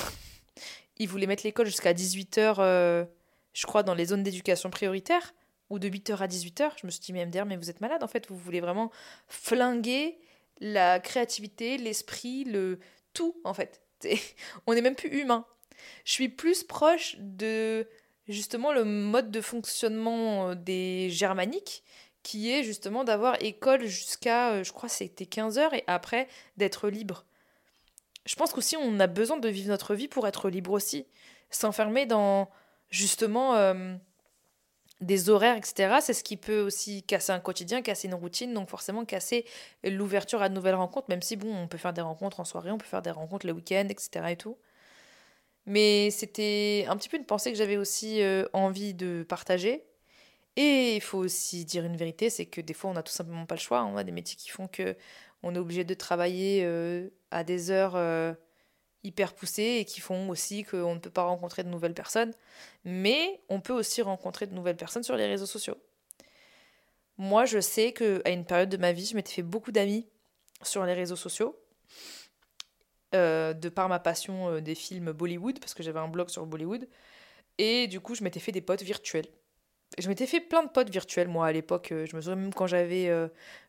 ils 0.98 1.08
voulaient 1.08 1.28
mettre 1.28 1.44
l'école 1.44 1.68
jusqu'à 1.68 1.94
18h, 1.94 2.56
euh, 2.60 3.06
je 3.54 3.66
crois, 3.66 3.84
dans 3.84 3.94
les 3.94 4.06
zones 4.06 4.24
d'éducation 4.24 4.70
prioritaire, 4.70 5.34
ou 5.70 5.80
de 5.80 5.90
8h 5.90 6.18
à 6.18 6.28
18h. 6.28 6.72
Je 6.82 6.86
me 6.86 6.92
suis 6.92 7.02
dit, 7.02 7.14
mais 7.14 7.26
MDR, 7.26 7.46
mais 7.46 7.58
vous 7.58 7.70
êtes 7.70 7.82
malade, 7.82 8.04
en 8.04 8.08
fait, 8.08 8.28
vous 8.30 8.38
voulez 8.38 8.62
vraiment 8.62 8.92
flinguer 9.28 10.18
la 10.60 11.00
créativité, 11.00 11.78
l'esprit, 11.78 12.44
le 12.46 12.80
tout, 13.14 13.40
en 13.44 13.54
fait. 13.54 13.82
on 14.68 14.74
n'est 14.74 14.82
même 14.82 14.96
plus 14.96 15.10
humain. 15.10 15.46
Je 16.06 16.14
suis 16.14 16.30
plus 16.30 16.64
proche 16.64 17.16
de 17.20 17.88
justement 18.28 18.74
le 18.74 18.84
mode 18.84 19.32
de 19.32 19.42
fonctionnement 19.42 20.50
euh, 20.50 20.56
des 20.56 21.10
germaniques 21.10 21.84
qui 22.24 22.52
est 22.52 22.64
justement 22.64 23.04
d'avoir 23.04 23.42
école 23.42 23.86
jusqu'à, 23.86 24.52
euh, 24.52 24.64
je 24.64 24.74
crois, 24.74 24.90
c'était 24.90 25.26
15 25.26 25.60
heures 25.60 25.74
et 25.74 25.84
après 25.88 26.28
d'être 26.58 26.90
libre. 26.90 27.26
Je 28.28 28.36
pense 28.36 28.52
qu'aussi 28.52 28.78
on 28.78 29.00
a 29.00 29.08
besoin 29.08 29.38
de 29.38 29.50
vivre 29.50 29.70
notre 29.70 29.96
vie 29.96 30.08
pour 30.08 30.28
être 30.28 30.50
libre 30.50 30.72
aussi. 30.72 31.08
S'enfermer 31.50 32.06
dans 32.06 32.50
justement 32.90 33.56
euh, 33.56 33.96
des 35.02 35.30
horaires, 35.30 35.58
etc., 35.58 35.98
c'est 36.02 36.14
ce 36.14 36.24
qui 36.24 36.38
peut 36.38 36.60
aussi 36.60 37.04
casser 37.04 37.32
un 37.32 37.40
quotidien, 37.40 37.82
casser 37.82 38.08
une 38.08 38.16
routine, 38.16 38.54
donc 38.54 38.70
forcément 38.70 39.06
casser 39.06 39.46
l'ouverture 39.84 40.42
à 40.42 40.50
de 40.50 40.56
nouvelles 40.56 40.76
rencontres, 40.76 41.08
même 41.10 41.22
si 41.22 41.38
bon, 41.38 41.56
on 41.56 41.68
peut 41.68 41.78
faire 41.78 41.94
des 41.94 42.02
rencontres 42.02 42.40
en 42.40 42.46
soirée, 42.46 42.72
on 42.72 42.78
peut 42.78 42.86
faire 42.86 43.02
des 43.02 43.12
rencontres 43.12 43.48
le 43.48 43.54
week-end, 43.54 43.88
etc. 43.90 44.26
et 44.30 44.36
tout. 44.36 44.58
Mais 45.66 46.12
c'était 46.12 46.86
un 46.90 46.98
petit 46.98 47.10
peu 47.10 47.18
une 47.18 47.26
pensée 47.26 47.52
que 47.52 47.58
j'avais 47.58 47.78
aussi 47.78 48.22
euh, 48.22 48.46
envie 48.54 48.94
de 48.94 49.26
partager. 49.28 49.84
Et 50.56 50.96
il 50.96 51.02
faut 51.02 51.20
aussi 51.20 51.66
dire 51.66 51.86
une 51.86 51.98
vérité, 51.98 52.30
c'est 52.30 52.46
que 52.48 52.62
des 52.62 52.74
fois 52.74 52.90
on 52.90 52.94
n'a 52.94 53.04
tout 53.04 53.14
simplement 53.14 53.46
pas 53.46 53.56
le 53.56 53.62
choix. 53.62 53.84
On 53.84 53.98
a 53.98 54.04
des 54.04 54.12
métiers 54.12 54.38
qui 54.38 54.50
font 54.50 54.68
que 54.68 54.96
on 55.44 55.54
est 55.54 55.60
obligé 55.60 55.84
de 55.84 55.94
travailler 55.94 56.64
euh, 56.66 57.10
à 57.32 57.44
des 57.44 57.72
heures 57.72 57.96
euh, 57.96 58.34
hyper 59.04 59.34
poussées 59.34 59.78
et 59.80 59.86
qui 59.86 60.00
font 60.00 60.30
aussi 60.30 60.64
qu'on 60.64 60.96
ne 60.96 61.00
peut 61.00 61.10
pas 61.10 61.24
rencontrer 61.24 61.64
de 61.64 61.70
nouvelles 61.70 61.94
personnes. 61.94 62.34
Mais 62.86 63.42
on 63.50 63.62
peut 63.62 63.74
aussi 63.74 64.02
rencontrer 64.02 64.48
de 64.48 64.54
nouvelles 64.54 64.78
personnes 64.78 65.04
sur 65.04 65.16
les 65.16 65.28
réseaux 65.28 65.46
sociaux. 65.46 65.78
Moi, 67.18 67.46
je 67.46 67.60
sais 67.60 67.94
qu'à 67.94 68.30
une 68.30 68.46
période 68.46 68.70
de 68.70 68.78
ma 68.78 68.92
vie, 68.92 69.06
je 69.06 69.16
m'étais 69.16 69.34
fait 69.34 69.44
beaucoup 69.44 69.72
d'amis 69.72 70.08
sur 70.62 70.86
les 70.86 70.94
réseaux 70.94 71.16
sociaux. 71.16 71.60
Euh, 73.16 73.54
de 73.54 73.70
par 73.70 73.88
ma 73.88 74.00
passion 74.00 74.50
euh, 74.50 74.62
des 74.62 74.76
films 74.76 75.14
Bollywood, 75.14 75.60
parce 75.62 75.74
que 75.74 75.82
j'avais 75.82 76.00
un 76.00 76.10
blog 76.10 76.30
sur 76.30 76.46
Bollywood. 76.46 76.90
Et 77.58 77.88
du 77.88 78.02
coup, 78.02 78.16
je 78.16 78.24
m'étais 78.24 78.42
fait 78.42 78.52
des 78.52 78.62
potes 78.62 78.84
virtuels. 78.84 79.28
Je 79.98 80.08
m'étais 80.10 80.28
fait 80.28 80.42
plein 80.42 80.64
de 80.64 80.70
potes 80.70 80.90
virtuels, 80.90 81.28
moi, 81.28 81.48
à 81.48 81.52
l'époque. 81.52 81.88
Je 81.92 82.16
me 82.16 82.22
souviens 82.22 82.36
même 82.36 82.54
quand 82.54 82.68
j'avais, 82.68 83.10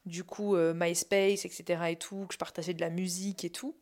du 0.05 0.25
coup, 0.25 0.57
MySpace, 0.57 1.45
etc. 1.45 1.81
et 1.91 1.97
tout, 1.97 2.27
que 2.27 2.35
je 2.35 2.39
partageais 2.39 2.75
de 2.75 2.81
la 2.81 2.91
musique 2.91 3.45
et 3.45 3.51
tout 3.51 3.75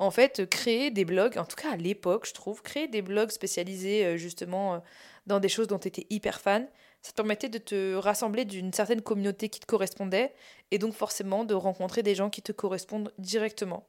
en 0.00 0.10
fait, 0.10 0.48
créer 0.48 0.90
des 0.90 1.04
blogs, 1.04 1.36
en 1.36 1.44
tout 1.44 1.56
cas 1.56 1.72
à 1.72 1.76
l'époque, 1.76 2.26
je 2.26 2.32
trouve, 2.32 2.62
créer 2.62 2.88
des 2.88 3.02
blogs 3.02 3.30
spécialisés 3.30 4.06
euh, 4.06 4.16
justement 4.16 4.74
euh, 4.74 4.78
dans 5.26 5.40
des 5.40 5.50
choses 5.50 5.66
dont 5.66 5.78
tu 5.78 5.88
étais 5.88 6.06
hyper 6.08 6.40
fan, 6.40 6.66
ça 7.02 7.10
te 7.10 7.16
permettait 7.16 7.50
de 7.50 7.58
te 7.58 7.94
rassembler 7.96 8.46
d'une 8.46 8.72
certaine 8.72 9.02
communauté 9.02 9.50
qui 9.50 9.60
te 9.60 9.66
correspondait 9.66 10.32
et 10.70 10.78
donc 10.78 10.94
forcément 10.94 11.44
de 11.44 11.52
rencontrer 11.52 12.02
des 12.02 12.14
gens 12.14 12.30
qui 12.30 12.40
te 12.40 12.50
correspondent 12.50 13.12
directement. 13.18 13.86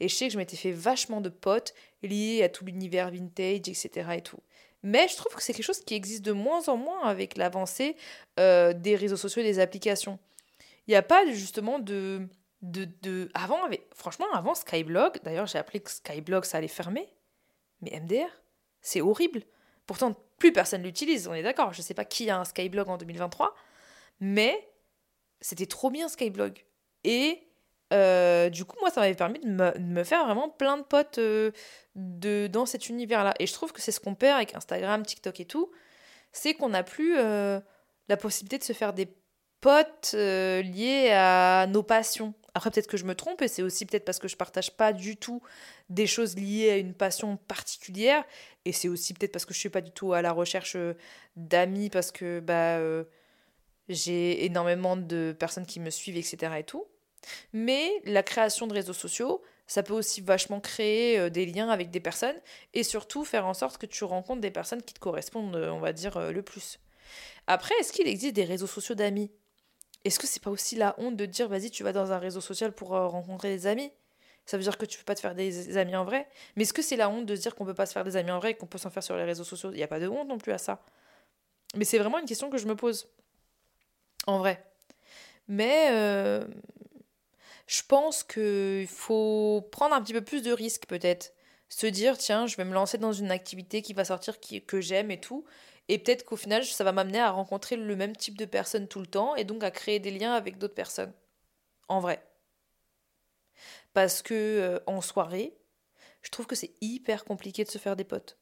Et 0.00 0.08
je 0.08 0.14
sais 0.14 0.26
que 0.26 0.34
je 0.34 0.38
m'étais 0.38 0.56
fait 0.56 0.70
vachement 0.70 1.22
de 1.22 1.30
potes 1.30 1.72
liés 2.02 2.42
à 2.42 2.50
tout 2.50 2.66
l'univers 2.66 3.10
vintage, 3.10 3.66
etc. 3.66 3.88
et 4.16 4.22
tout. 4.22 4.40
Mais 4.84 5.08
je 5.08 5.16
trouve 5.16 5.34
que 5.34 5.42
c'est 5.42 5.54
quelque 5.54 5.64
chose 5.64 5.80
qui 5.80 5.94
existe 5.94 6.22
de 6.22 6.32
moins 6.32 6.68
en 6.68 6.76
moins 6.76 7.02
avec 7.04 7.36
l'avancée 7.36 7.96
euh, 8.38 8.74
des 8.74 8.94
réseaux 8.94 9.16
sociaux 9.16 9.40
et 9.42 9.44
des 9.44 9.58
applications. 9.58 10.18
Il 10.86 10.90
n'y 10.90 10.96
a 10.96 11.02
pas 11.02 11.26
justement 11.32 11.80
de 11.80 12.28
de, 12.64 13.30
avant, 13.34 13.58
franchement, 13.94 14.26
avant 14.32 14.54
Skyblog, 14.54 15.18
d'ailleurs 15.22 15.46
j'ai 15.46 15.58
appris 15.58 15.82
que 15.82 15.90
Skyblog 15.90 16.44
ça 16.44 16.58
allait 16.58 16.68
fermer, 16.68 17.06
mais 17.82 18.00
MDR, 18.00 18.30
c'est 18.80 19.02
horrible. 19.02 19.42
Pourtant, 19.86 20.16
plus 20.38 20.52
personne 20.52 20.82
l'utilise, 20.82 21.28
on 21.28 21.34
est 21.34 21.42
d'accord. 21.42 21.74
Je 21.74 21.82
sais 21.82 21.92
pas 21.92 22.06
qui 22.06 22.30
a 22.30 22.38
un 22.38 22.44
Skyblog 22.44 22.88
en 22.88 22.96
2023, 22.96 23.54
mais 24.20 24.66
c'était 25.40 25.66
trop 25.66 25.90
bien 25.90 26.08
Skyblog. 26.08 26.64
Et 27.04 27.46
euh, 27.94 28.50
du 28.50 28.64
coup, 28.64 28.76
moi, 28.80 28.90
ça 28.90 29.00
m'avait 29.00 29.14
permis 29.14 29.38
de 29.40 29.48
me, 29.48 30.04
faire 30.04 30.24
vraiment 30.24 30.48
plein 30.48 30.78
de 30.78 30.82
potes 30.82 31.18
euh, 31.18 31.52
de, 31.94 32.48
dans 32.48 32.66
cet 32.66 32.88
univers-là. 32.88 33.34
Et 33.38 33.46
je 33.46 33.52
trouve 33.52 33.72
que 33.72 33.80
c'est 33.80 33.92
ce 33.92 34.00
qu'on 34.00 34.14
perd 34.14 34.36
avec 34.36 34.54
Instagram, 34.54 35.04
TikTok 35.04 35.40
et 35.40 35.44
tout, 35.44 35.70
c'est 36.32 36.54
qu'on 36.54 36.70
n'a 36.70 36.82
plus 36.82 37.16
euh, 37.16 37.60
la 38.08 38.16
possibilité 38.16 38.58
de 38.58 38.64
se 38.64 38.72
faire 38.72 38.92
des 38.92 39.08
potes 39.60 40.12
liés 40.14 41.10
à 41.12 41.66
nos 41.68 41.82
passions. 41.82 42.34
Après, 42.54 42.70
peut-être 42.70 42.86
que 42.86 42.96
je 42.96 43.04
me 43.04 43.14
trompe, 43.14 43.42
et 43.42 43.48
c'est 43.48 43.62
aussi 43.62 43.86
peut-être 43.86 44.04
parce 44.04 44.18
que 44.18 44.28
je 44.28 44.36
partage 44.36 44.70
pas 44.72 44.92
du 44.92 45.16
tout 45.16 45.42
des 45.88 46.06
choses 46.06 46.36
liées 46.36 46.70
à 46.70 46.76
une 46.76 46.94
passion 46.94 47.36
particulière, 47.36 48.24
et 48.64 48.72
c'est 48.72 48.88
aussi 48.88 49.14
peut-être 49.14 49.32
parce 49.32 49.44
que 49.44 49.54
je 49.54 49.58
suis 49.58 49.70
pas 49.70 49.80
du 49.80 49.90
tout 49.90 50.12
à 50.12 50.22
la 50.22 50.32
recherche 50.32 50.76
d'amis, 51.36 51.90
parce 51.90 52.12
que 52.12 52.40
bah, 52.40 52.78
j'ai 53.88 54.44
énormément 54.44 54.96
de 54.96 55.34
personnes 55.38 55.66
qui 55.66 55.80
me 55.80 55.90
suivent, 55.90 56.16
etc. 56.16 56.52
et 56.58 56.64
tout. 56.64 56.86
Mais 57.52 57.90
la 58.04 58.22
création 58.22 58.66
de 58.66 58.74
réseaux 58.74 58.92
sociaux, 58.92 59.42
ça 59.66 59.82
peut 59.82 59.94
aussi 59.94 60.20
vachement 60.20 60.60
créer 60.60 61.18
euh, 61.18 61.30
des 61.30 61.46
liens 61.46 61.68
avec 61.68 61.90
des 61.90 62.00
personnes, 62.00 62.36
et 62.74 62.82
surtout 62.82 63.24
faire 63.24 63.46
en 63.46 63.54
sorte 63.54 63.78
que 63.78 63.86
tu 63.86 64.04
rencontres 64.04 64.40
des 64.40 64.50
personnes 64.50 64.82
qui 64.82 64.94
te 64.94 65.00
correspondent, 65.00 65.56
on 65.56 65.80
va 65.80 65.92
dire, 65.92 66.32
le 66.32 66.42
plus. 66.42 66.78
Après, 67.46 67.74
est-ce 67.80 67.92
qu'il 67.92 68.08
existe 68.08 68.34
des 68.34 68.44
réseaux 68.44 68.66
sociaux 68.66 68.94
d'amis? 68.94 69.30
Est-ce 70.04 70.18
que 70.18 70.26
c'est 70.26 70.42
pas 70.42 70.50
aussi 70.50 70.76
la 70.76 70.94
honte 70.98 71.16
de 71.16 71.26
dire 71.26 71.48
vas-y 71.48 71.70
tu 71.70 71.82
vas 71.82 71.92
dans 71.92 72.12
un 72.12 72.18
réseau 72.18 72.40
social 72.40 72.72
pour 72.72 72.94
euh, 72.94 73.06
rencontrer 73.08 73.48
des 73.48 73.66
amis? 73.66 73.90
Ça 74.44 74.58
veut 74.58 74.62
dire 74.62 74.76
que 74.76 74.84
tu 74.84 74.98
peux 74.98 75.04
pas 75.04 75.14
te 75.14 75.20
faire 75.20 75.34
des 75.34 75.78
amis 75.78 75.96
en 75.96 76.04
vrai. 76.04 76.28
Mais 76.56 76.64
est-ce 76.64 76.74
que 76.74 76.82
c'est 76.82 76.96
la 76.96 77.08
honte 77.08 77.24
de 77.24 77.34
dire 77.34 77.54
qu'on 77.54 77.64
peut 77.64 77.74
pas 77.74 77.86
se 77.86 77.94
faire 77.94 78.04
des 78.04 78.16
amis 78.16 78.30
en 78.30 78.38
vrai 78.38 78.50
et 78.50 78.54
qu'on 78.54 78.66
peut 78.66 78.76
s'en 78.76 78.90
faire 78.90 79.02
sur 79.02 79.16
les 79.16 79.24
réseaux 79.24 79.44
sociaux? 79.44 79.70
Il 79.72 79.76
n'y 79.76 79.82
a 79.82 79.88
pas 79.88 80.00
de 80.00 80.06
honte 80.06 80.28
non 80.28 80.36
plus 80.36 80.52
à 80.52 80.58
ça. 80.58 80.84
Mais 81.74 81.86
c'est 81.86 81.98
vraiment 81.98 82.18
une 82.18 82.26
question 82.26 82.50
que 82.50 82.58
je 82.58 82.66
me 82.66 82.76
pose. 82.76 83.08
En 84.26 84.38
vrai. 84.38 84.62
Mais 85.48 85.88
euh, 85.92 86.46
je 87.66 87.82
pense 87.86 88.22
qu'il 88.22 88.86
faut 88.86 89.66
prendre 89.72 89.94
un 89.94 90.02
petit 90.02 90.12
peu 90.12 90.22
plus 90.22 90.42
de 90.42 90.52
risques 90.52 90.86
peut-être 90.86 91.32
se 91.68 91.86
dire 91.86 92.18
tiens 92.18 92.46
je 92.46 92.56
vais 92.56 92.64
me 92.64 92.74
lancer 92.74 92.98
dans 92.98 93.12
une 93.12 93.30
activité 93.30 93.82
qui 93.82 93.94
va 93.94 94.04
sortir 94.04 94.36
que 94.66 94.80
j'aime 94.80 95.10
et 95.10 95.20
tout 95.20 95.44
et 95.88 95.98
peut-être 95.98 96.24
qu'au 96.24 96.36
final, 96.36 96.64
ça 96.64 96.84
va 96.84 96.92
m'amener 96.92 97.20
à 97.20 97.30
rencontrer 97.30 97.76
le 97.76 97.96
même 97.96 98.16
type 98.16 98.38
de 98.38 98.46
personnes 98.46 98.88
tout 98.88 99.00
le 99.00 99.06
temps 99.06 99.36
et 99.36 99.44
donc 99.44 99.62
à 99.62 99.70
créer 99.70 100.00
des 100.00 100.10
liens 100.10 100.32
avec 100.32 100.58
d'autres 100.58 100.74
personnes. 100.74 101.12
En 101.88 102.00
vrai. 102.00 102.26
Parce 103.92 104.22
que 104.22 104.34
euh, 104.34 104.80
en 104.86 105.00
soirée, 105.00 105.56
je 106.22 106.30
trouve 106.30 106.46
que 106.46 106.56
c'est 106.56 106.74
hyper 106.80 107.24
compliqué 107.24 107.64
de 107.64 107.70
se 107.70 107.78
faire 107.78 107.96
des 107.96 108.04
potes. 108.04 108.38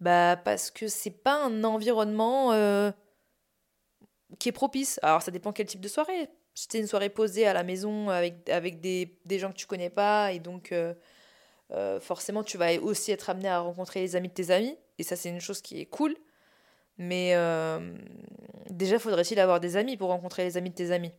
Bah 0.00 0.36
parce 0.36 0.70
que 0.70 0.88
c'est 0.88 1.10
pas 1.10 1.44
un 1.44 1.64
environnement 1.64 2.52
euh, 2.52 2.92
qui 4.38 4.48
est 4.48 4.52
propice. 4.52 5.00
Alors 5.02 5.22
ça 5.22 5.32
dépend 5.32 5.52
quel 5.52 5.66
type 5.66 5.80
de 5.80 5.88
soirée. 5.88 6.30
C'est 6.56 6.78
une 6.78 6.88
soirée 6.88 7.10
posée 7.10 7.46
à 7.46 7.52
la 7.52 7.62
maison 7.62 8.08
avec, 8.08 8.48
avec 8.48 8.80
des, 8.80 9.16
des 9.24 9.38
gens 9.38 9.50
que 9.52 9.56
tu 9.56 9.66
connais 9.66 9.90
pas 9.90 10.32
et 10.32 10.40
donc 10.40 10.72
euh, 10.72 12.00
forcément 12.00 12.42
tu 12.42 12.56
vas 12.58 12.74
aussi 12.80 13.12
être 13.12 13.30
amené 13.30 13.48
à 13.48 13.60
rencontrer 13.60 14.00
les 14.00 14.16
amis 14.16 14.28
de 14.28 14.34
tes 14.34 14.50
amis 14.50 14.76
et 14.98 15.02
ça 15.04 15.14
c'est 15.16 15.28
une 15.28 15.40
chose 15.40 15.60
qui 15.60 15.80
est 15.80 15.86
cool. 15.86 16.16
Mais 16.98 17.32
euh, 17.34 17.94
déjà, 18.70 18.98
faudrait-il 18.98 19.38
avoir 19.38 19.60
des 19.60 19.76
amis 19.76 19.96
pour 19.96 20.08
rencontrer 20.08 20.44
les 20.44 20.56
amis 20.56 20.70
de 20.70 20.74
tes 20.74 20.90
amis? 20.92 21.12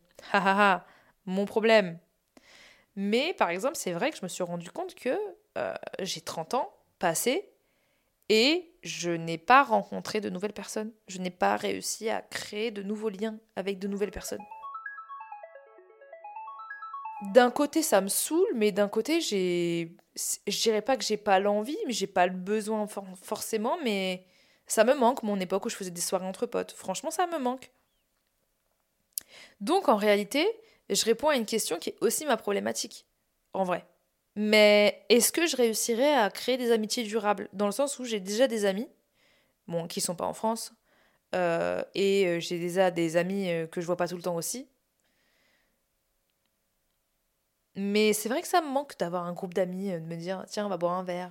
Mon 1.26 1.44
problème. 1.44 1.98
Mais 2.96 3.34
par 3.34 3.50
exemple, 3.50 3.76
c'est 3.76 3.92
vrai 3.92 4.10
que 4.10 4.16
je 4.16 4.22
me 4.22 4.28
suis 4.28 4.42
rendu 4.42 4.70
compte 4.70 4.94
que 4.94 5.16
euh, 5.56 5.74
j'ai 6.00 6.20
30 6.20 6.54
ans 6.54 6.72
passés 6.98 7.48
et 8.28 8.72
je 8.82 9.10
n'ai 9.10 9.38
pas 9.38 9.62
rencontré 9.62 10.20
de 10.20 10.30
nouvelles 10.30 10.52
personnes. 10.52 10.90
Je 11.06 11.18
n'ai 11.18 11.30
pas 11.30 11.56
réussi 11.56 12.08
à 12.08 12.22
créer 12.22 12.70
de 12.70 12.82
nouveaux 12.82 13.10
liens 13.10 13.38
avec 13.56 13.78
de 13.78 13.86
nouvelles 13.86 14.10
personnes. 14.10 14.42
D'un 17.22 17.50
côté, 17.50 17.82
ça 17.82 18.00
me 18.00 18.08
saoule, 18.08 18.48
mais 18.54 18.72
d'un 18.72 18.88
côté, 18.88 19.20
j'ai. 19.20 19.96
Je 20.46 20.62
dirais 20.62 20.82
pas 20.82 20.96
que 20.96 21.04
j'ai 21.04 21.16
pas 21.16 21.38
l'envie, 21.38 21.78
mais 21.86 21.92
j'ai 21.92 22.06
pas 22.06 22.26
le 22.26 22.34
besoin 22.34 22.86
forcément, 23.22 23.78
mais 23.84 24.24
ça 24.66 24.84
me 24.84 24.94
manque, 24.94 25.22
mon 25.22 25.38
époque 25.38 25.66
où 25.66 25.68
je 25.68 25.76
faisais 25.76 25.90
des 25.90 26.00
soirées 26.00 26.26
entre 26.26 26.46
potes. 26.46 26.72
Franchement, 26.72 27.10
ça 27.10 27.26
me 27.26 27.38
manque. 27.38 27.70
Donc, 29.60 29.88
en 29.88 29.96
réalité, 29.96 30.46
je 30.90 31.04
réponds 31.04 31.28
à 31.28 31.36
une 31.36 31.46
question 31.46 31.78
qui 31.78 31.90
est 31.90 31.96
aussi 32.00 32.24
ma 32.24 32.36
problématique, 32.36 33.06
en 33.52 33.64
vrai. 33.64 33.84
Mais 34.36 35.04
est-ce 35.08 35.32
que 35.32 35.46
je 35.46 35.56
réussirais 35.56 36.14
à 36.14 36.30
créer 36.30 36.56
des 36.56 36.70
amitiés 36.70 37.02
durables 37.04 37.48
Dans 37.52 37.66
le 37.66 37.72
sens 37.72 37.98
où 37.98 38.04
j'ai 38.04 38.20
déjà 38.20 38.46
des 38.46 38.64
amis, 38.64 38.88
bon, 39.66 39.86
qui 39.88 40.00
sont 40.00 40.14
pas 40.14 40.26
en 40.26 40.32
France, 40.32 40.72
euh, 41.34 41.82
et 41.94 42.26
euh, 42.26 42.40
j'ai 42.40 42.58
déjà 42.58 42.90
des 42.90 43.16
amis 43.16 43.50
euh, 43.50 43.66
que 43.66 43.80
je 43.80 43.86
vois 43.86 43.96
pas 43.96 44.08
tout 44.08 44.16
le 44.16 44.22
temps 44.22 44.36
aussi. 44.36 44.68
Mais 47.78 48.12
c'est 48.12 48.28
vrai 48.28 48.42
que 48.42 48.48
ça 48.48 48.60
me 48.60 48.68
manque 48.68 48.98
d'avoir 48.98 49.24
un 49.24 49.32
groupe 49.32 49.54
d'amis, 49.54 49.92
de 49.92 50.00
me 50.00 50.16
dire, 50.16 50.44
tiens, 50.48 50.66
on 50.66 50.68
va 50.68 50.76
boire 50.76 50.94
un 50.94 51.04
verre. 51.04 51.30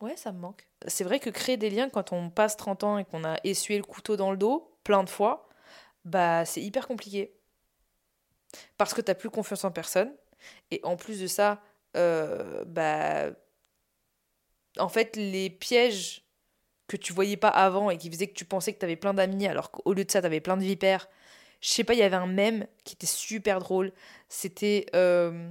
Ouais, 0.00 0.16
ça 0.16 0.32
me 0.32 0.38
manque. 0.38 0.66
C'est 0.86 1.04
vrai 1.04 1.20
que 1.20 1.28
créer 1.28 1.58
des 1.58 1.68
liens 1.68 1.90
quand 1.90 2.12
on 2.12 2.30
passe 2.30 2.56
30 2.56 2.84
ans 2.84 2.98
et 2.98 3.04
qu'on 3.04 3.24
a 3.24 3.36
essuyé 3.44 3.78
le 3.78 3.84
couteau 3.84 4.16
dans 4.16 4.30
le 4.30 4.38
dos 4.38 4.78
plein 4.84 5.04
de 5.04 5.10
fois, 5.10 5.48
bah 6.04 6.44
c'est 6.46 6.62
hyper 6.62 6.86
compliqué. 6.86 7.34
Parce 8.78 8.94
que 8.94 9.02
t'as 9.02 9.14
plus 9.14 9.28
confiance 9.28 9.64
en 9.64 9.70
personne. 9.70 10.14
Et 10.70 10.80
en 10.82 10.96
plus 10.96 11.20
de 11.20 11.26
ça, 11.26 11.60
euh, 11.96 12.64
bah 12.64 13.30
en 14.78 14.88
fait 14.88 15.16
les 15.16 15.50
pièges 15.50 16.24
que 16.88 16.96
tu 16.96 17.12
voyais 17.12 17.36
pas 17.36 17.48
avant 17.48 17.90
et 17.90 17.98
qui 17.98 18.10
faisaient 18.10 18.28
que 18.28 18.34
tu 18.34 18.44
pensais 18.44 18.72
que 18.72 18.78
t'avais 18.78 18.96
plein 18.96 19.14
d'amis 19.14 19.46
alors 19.46 19.70
qu'au 19.70 19.92
lieu 19.92 20.04
de 20.04 20.10
ça 20.10 20.22
t'avais 20.22 20.40
plein 20.40 20.56
de 20.56 20.62
vipères. 20.62 21.08
Je 21.60 21.68
sais 21.70 21.84
pas, 21.84 21.94
il 21.94 21.98
y 21.98 22.02
avait 22.02 22.16
un 22.16 22.26
mème 22.26 22.66
qui 22.84 22.94
était 22.94 23.06
super 23.06 23.58
drôle. 23.58 23.92
C'était 24.28 24.86
euh, 24.94 25.50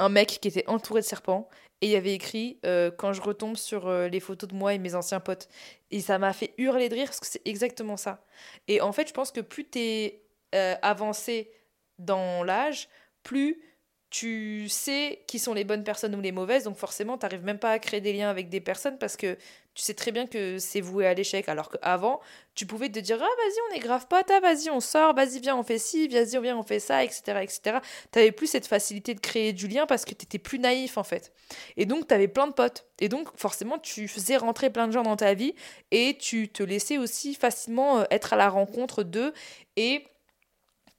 un 0.00 0.08
mec 0.08 0.38
qui 0.40 0.48
était 0.48 0.66
entouré 0.66 1.00
de 1.00 1.06
serpents 1.06 1.48
et 1.82 1.86
il 1.86 1.92
y 1.92 1.96
avait 1.96 2.14
écrit 2.14 2.58
euh, 2.66 2.90
quand 2.90 3.12
je 3.12 3.22
retombe 3.22 3.56
sur 3.56 3.88
euh, 3.88 4.08
les 4.08 4.20
photos 4.20 4.48
de 4.48 4.54
moi 4.54 4.74
et 4.74 4.78
mes 4.78 4.94
anciens 4.94 5.20
potes. 5.20 5.48
Et 5.90 6.00
ça 6.00 6.18
m'a 6.18 6.32
fait 6.32 6.52
hurler 6.58 6.88
de 6.88 6.94
rire 6.94 7.06
parce 7.06 7.20
que 7.20 7.26
c'est 7.26 7.46
exactement 7.46 7.96
ça. 7.96 8.22
Et 8.68 8.80
en 8.80 8.92
fait, 8.92 9.08
je 9.08 9.14
pense 9.14 9.30
que 9.30 9.40
plus 9.40 9.68
tu 9.68 9.78
es 9.78 10.22
euh, 10.54 10.74
avancé 10.82 11.50
dans 11.98 12.44
l'âge, 12.44 12.88
plus 13.22 13.62
tu 14.10 14.68
sais 14.68 15.22
qui 15.26 15.38
sont 15.38 15.54
les 15.54 15.64
bonnes 15.64 15.84
personnes 15.84 16.14
ou 16.14 16.20
les 16.20 16.32
mauvaises, 16.32 16.64
donc 16.64 16.76
forcément, 16.76 17.16
tu 17.16 17.24
n'arrives 17.24 17.44
même 17.44 17.58
pas 17.58 17.70
à 17.70 17.78
créer 17.78 18.00
des 18.00 18.12
liens 18.12 18.28
avec 18.28 18.48
des 18.48 18.60
personnes 18.60 18.98
parce 18.98 19.16
que 19.16 19.38
tu 19.74 19.82
sais 19.82 19.94
très 19.94 20.10
bien 20.10 20.26
que 20.26 20.58
c'est 20.58 20.80
voué 20.80 21.06
à 21.06 21.14
l'échec. 21.14 21.48
Alors 21.48 21.70
qu'avant, 21.70 22.20
tu 22.54 22.66
pouvais 22.66 22.88
te 22.88 22.98
dire 22.98 23.18
Ah, 23.20 23.24
vas-y, 23.24 23.70
on 23.70 23.76
est 23.76 23.78
grave 23.78 24.06
potes, 24.08 24.30
ah, 24.30 24.40
vas-y, 24.40 24.68
on 24.70 24.80
sort, 24.80 25.14
vas-y, 25.14 25.40
viens, 25.40 25.56
on 25.56 25.62
fait 25.62 25.78
ci, 25.78 26.08
vas-y, 26.08 26.40
viens, 26.40 26.56
on 26.56 26.62
fait 26.62 26.80
ça, 26.80 27.04
etc. 27.04 27.22
etc. 27.42 27.78
Tu 28.12 28.18
avais 28.18 28.32
plus 28.32 28.48
cette 28.48 28.66
facilité 28.66 29.14
de 29.14 29.20
créer 29.20 29.52
du 29.52 29.68
lien 29.68 29.86
parce 29.86 30.04
que 30.04 30.14
tu 30.14 30.24
étais 30.24 30.38
plus 30.38 30.58
naïf 30.58 30.98
en 30.98 31.04
fait. 31.04 31.32
Et 31.76 31.86
donc, 31.86 32.08
tu 32.08 32.14
avais 32.14 32.28
plein 32.28 32.48
de 32.48 32.52
potes. 32.52 32.86
Et 32.98 33.08
donc, 33.08 33.28
forcément, 33.36 33.78
tu 33.78 34.08
faisais 34.08 34.36
rentrer 34.36 34.70
plein 34.70 34.86
de 34.86 34.92
gens 34.92 35.02
dans 35.02 35.16
ta 35.16 35.34
vie 35.34 35.54
et 35.90 36.16
tu 36.18 36.48
te 36.48 36.62
laissais 36.62 36.98
aussi 36.98 37.34
facilement 37.34 38.00
euh, 38.00 38.04
être 38.10 38.32
à 38.32 38.36
la 38.36 38.48
rencontre 38.48 39.02
d'eux 39.04 39.32
et 39.76 40.04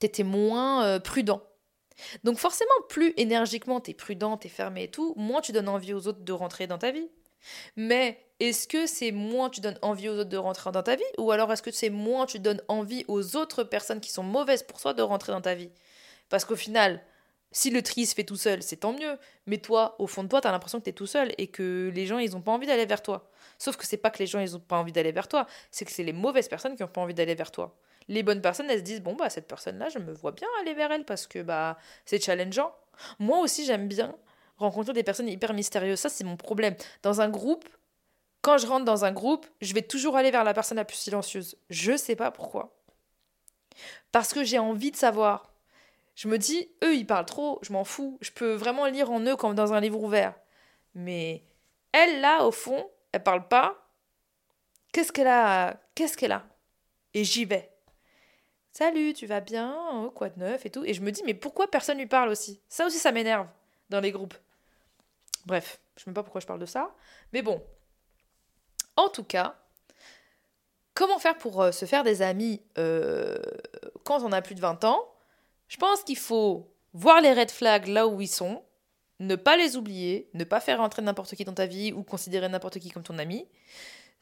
tu 0.00 0.06
étais 0.06 0.24
moins 0.24 0.84
euh, 0.84 0.98
prudent. 0.98 1.42
Donc 2.24 2.38
forcément, 2.38 2.70
plus 2.88 3.12
énergiquement 3.16 3.80
t'es 3.80 3.94
prudent, 3.94 4.36
t'es 4.36 4.48
fermé 4.48 4.84
et 4.84 4.90
tout, 4.90 5.14
moins 5.16 5.40
tu 5.40 5.52
donnes 5.52 5.68
envie 5.68 5.94
aux 5.94 6.06
autres 6.06 6.20
de 6.20 6.32
rentrer 6.32 6.66
dans 6.66 6.78
ta 6.78 6.90
vie. 6.90 7.08
Mais 7.76 8.18
est-ce 8.40 8.66
que 8.68 8.86
c'est 8.86 9.12
moins 9.12 9.50
tu 9.50 9.60
donnes 9.60 9.78
envie 9.82 10.08
aux 10.08 10.14
autres 10.18 10.30
de 10.30 10.36
rentrer 10.36 10.72
dans 10.72 10.82
ta 10.82 10.96
vie? 10.96 11.02
Ou 11.18 11.30
alors 11.32 11.52
est-ce 11.52 11.62
que 11.62 11.70
c'est 11.70 11.90
moins 11.90 12.26
tu 12.26 12.38
donnes 12.38 12.62
envie 12.68 13.04
aux 13.08 13.36
autres 13.36 13.64
personnes 13.64 14.00
qui 14.00 14.10
sont 14.10 14.22
mauvaises 14.22 14.62
pour 14.62 14.80
toi 14.80 14.94
de 14.94 15.02
rentrer 15.02 15.32
dans 15.32 15.40
ta 15.40 15.54
vie? 15.54 15.70
Parce 16.28 16.44
qu'au 16.44 16.56
final, 16.56 17.02
Si 17.52 17.70
le 17.70 17.82
tri 17.82 18.06
se 18.06 18.14
fait 18.14 18.24
tout 18.24 18.36
seul, 18.36 18.62
c'est 18.62 18.78
tant 18.78 18.94
mieux. 18.94 19.18
Mais 19.46 19.58
toi, 19.58 19.94
au 19.98 20.06
fond 20.06 20.24
de 20.24 20.28
toi, 20.28 20.40
t'as 20.40 20.50
l'impression 20.50 20.80
que 20.80 20.84
t'es 20.84 20.92
tout 20.92 21.06
seul 21.06 21.32
et 21.36 21.48
que 21.48 21.92
les 21.94 22.06
gens, 22.06 22.18
ils 22.18 22.34
ont 22.34 22.40
pas 22.40 22.50
envie 22.52 22.66
d'aller 22.66 22.86
vers 22.86 23.02
toi. 23.02 23.30
Sauf 23.58 23.76
que 23.76 23.86
c'est 23.86 23.98
pas 23.98 24.10
que 24.10 24.18
les 24.18 24.26
gens, 24.26 24.40
ils 24.40 24.56
ont 24.56 24.60
pas 24.60 24.78
envie 24.78 24.92
d'aller 24.92 25.12
vers 25.12 25.28
toi, 25.28 25.46
c'est 25.70 25.84
que 25.84 25.92
c'est 25.92 26.02
les 26.02 26.14
mauvaises 26.14 26.48
personnes 26.48 26.76
qui 26.76 26.82
ont 26.82 26.88
pas 26.88 27.02
envie 27.02 27.14
d'aller 27.14 27.34
vers 27.34 27.50
toi. 27.50 27.76
Les 28.08 28.22
bonnes 28.22 28.40
personnes, 28.40 28.70
elles 28.70 28.78
se 28.78 28.84
disent, 28.84 29.02
bon, 29.02 29.14
bah, 29.14 29.30
cette 29.30 29.46
personne-là, 29.46 29.90
je 29.90 29.98
me 29.98 30.12
vois 30.12 30.32
bien 30.32 30.48
aller 30.60 30.74
vers 30.74 30.90
elle 30.90 31.04
parce 31.04 31.26
que, 31.26 31.40
bah, 31.42 31.76
c'est 32.06 32.22
challengeant. 32.24 32.74
Moi 33.18 33.38
aussi, 33.40 33.64
j'aime 33.66 33.86
bien 33.86 34.16
rencontrer 34.62 34.92
des 34.92 35.02
personnes 35.02 35.28
hyper 35.28 35.52
mystérieuses. 35.52 36.00
Ça, 36.00 36.08
c'est 36.08 36.24
mon 36.24 36.36
problème. 36.36 36.74
Dans 37.02 37.20
un 37.20 37.28
groupe, 37.28 37.68
quand 38.40 38.58
je 38.58 38.66
rentre 38.66 38.84
dans 38.84 39.04
un 39.04 39.12
groupe, 39.12 39.46
je 39.60 39.72
vais 39.74 39.82
toujours 39.82 40.16
aller 40.16 40.30
vers 40.30 40.44
la 40.44 40.54
personne 40.54 40.76
la 40.76 40.84
plus 40.84 40.96
silencieuse. 40.96 41.56
Je 41.70 41.96
sais 41.96 42.16
pas 42.16 42.30
pourquoi. 42.30 42.76
Parce 44.10 44.32
que 44.32 44.44
j'ai 44.44 44.58
envie 44.58 44.90
de 44.90 44.96
savoir. 44.96 45.52
Je 46.14 46.28
me 46.28 46.38
dis, 46.38 46.68
eux, 46.84 46.94
ils 46.94 47.06
parlent 47.06 47.24
trop, 47.24 47.58
je 47.62 47.72
m'en 47.72 47.84
fous. 47.84 48.18
Je 48.20 48.30
peux 48.30 48.52
vraiment 48.54 48.86
lire 48.86 49.10
en 49.10 49.20
eux 49.20 49.36
comme 49.36 49.54
dans 49.54 49.72
un 49.72 49.80
livre 49.80 50.02
ouvert. 50.02 50.34
Mais 50.94 51.44
elle, 51.92 52.20
là, 52.20 52.44
au 52.44 52.52
fond, 52.52 52.90
elle 53.12 53.22
parle 53.22 53.48
pas. 53.48 53.88
Qu'est-ce 54.92 55.12
qu'elle 55.12 55.28
a 55.28 55.80
Qu'est-ce 55.94 56.16
qu'elle 56.16 56.32
a? 56.32 56.44
Et 57.14 57.24
j'y 57.24 57.44
vais. 57.44 57.70
Salut, 58.72 59.12
tu 59.12 59.26
vas 59.26 59.40
bien? 59.40 59.76
Oh, 59.92 60.10
Quoi 60.10 60.30
de 60.30 60.38
neuf 60.38 60.64
et 60.66 60.70
tout. 60.70 60.84
Et 60.84 60.94
je 60.94 61.02
me 61.02 61.12
dis, 61.12 61.22
mais 61.24 61.34
pourquoi 61.34 61.70
personne 61.70 61.98
lui 61.98 62.06
parle 62.06 62.30
aussi? 62.30 62.60
Ça 62.68 62.86
aussi, 62.86 62.98
ça 62.98 63.12
m'énerve 63.12 63.46
dans 63.90 64.00
les 64.00 64.12
groupes. 64.12 64.34
Bref, 65.46 65.80
je 65.96 66.02
ne 66.02 66.04
sais 66.06 66.14
pas 66.14 66.22
pourquoi 66.22 66.40
je 66.40 66.46
parle 66.46 66.60
de 66.60 66.66
ça. 66.66 66.94
Mais 67.32 67.42
bon. 67.42 67.62
En 68.96 69.08
tout 69.08 69.24
cas, 69.24 69.56
comment 70.94 71.18
faire 71.18 71.38
pour 71.38 71.62
euh, 71.62 71.72
se 71.72 71.84
faire 71.84 72.04
des 72.04 72.22
amis 72.22 72.62
euh, 72.78 73.38
quand 74.04 74.22
on 74.22 74.32
a 74.32 74.42
plus 74.42 74.54
de 74.54 74.60
20 74.60 74.84
ans? 74.84 75.08
Je 75.68 75.76
pense 75.78 76.02
qu'il 76.02 76.18
faut 76.18 76.70
voir 76.92 77.20
les 77.20 77.32
red 77.32 77.50
flags 77.50 77.86
là 77.86 78.06
où 78.06 78.20
ils 78.20 78.28
sont, 78.28 78.62
ne 79.18 79.36
pas 79.36 79.56
les 79.56 79.76
oublier, 79.76 80.28
ne 80.34 80.44
pas 80.44 80.60
faire 80.60 80.78
rentrer 80.78 81.00
n'importe 81.00 81.34
qui 81.34 81.44
dans 81.44 81.54
ta 81.54 81.66
vie 81.66 81.92
ou 81.92 82.02
considérer 82.02 82.48
n'importe 82.48 82.78
qui 82.78 82.90
comme 82.90 83.02
ton 83.02 83.18
ami. 83.18 83.48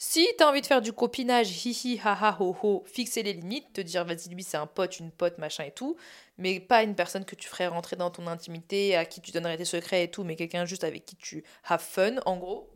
Si 0.03 0.27
tu 0.39 0.43
as 0.43 0.49
envie 0.49 0.63
de 0.63 0.67
faire 0.67 0.81
du 0.81 0.95
copinage, 0.95 1.67
hihi, 1.67 2.01
haha, 2.03 2.35
ho, 2.41 2.57
ho, 2.63 2.83
fixer 2.87 3.23
les 3.23 3.35
limites, 3.35 3.71
te 3.75 3.83
dire 3.83 4.03
vas-y, 4.07 4.31
lui 4.31 4.43
c'est 4.43 4.57
un 4.57 4.67
pote, 4.67 4.99
une 4.99 5.11
pote, 5.11 5.37
machin 5.37 5.65
et 5.65 5.73
tout, 5.73 5.95
mais 6.39 6.59
pas 6.59 6.83
une 6.83 6.95
personne 6.95 7.27
que 7.27 7.35
tu 7.35 7.51
ferais 7.51 7.67
rentrer 7.67 7.97
dans 7.97 8.11
ton 8.11 8.27
intimité, 8.27 8.97
à 8.97 9.05
qui 9.05 9.21
tu 9.21 9.31
donnerais 9.31 9.59
tes 9.59 9.67
secrets 9.67 10.05
et 10.05 10.11
tout, 10.11 10.25
mais 10.25 10.37
quelqu'un 10.37 10.65
juste 10.65 10.85
avec 10.85 11.05
qui 11.05 11.17
tu 11.17 11.45
have 11.69 11.83
fun, 11.83 12.17
en 12.25 12.39
gros. 12.39 12.71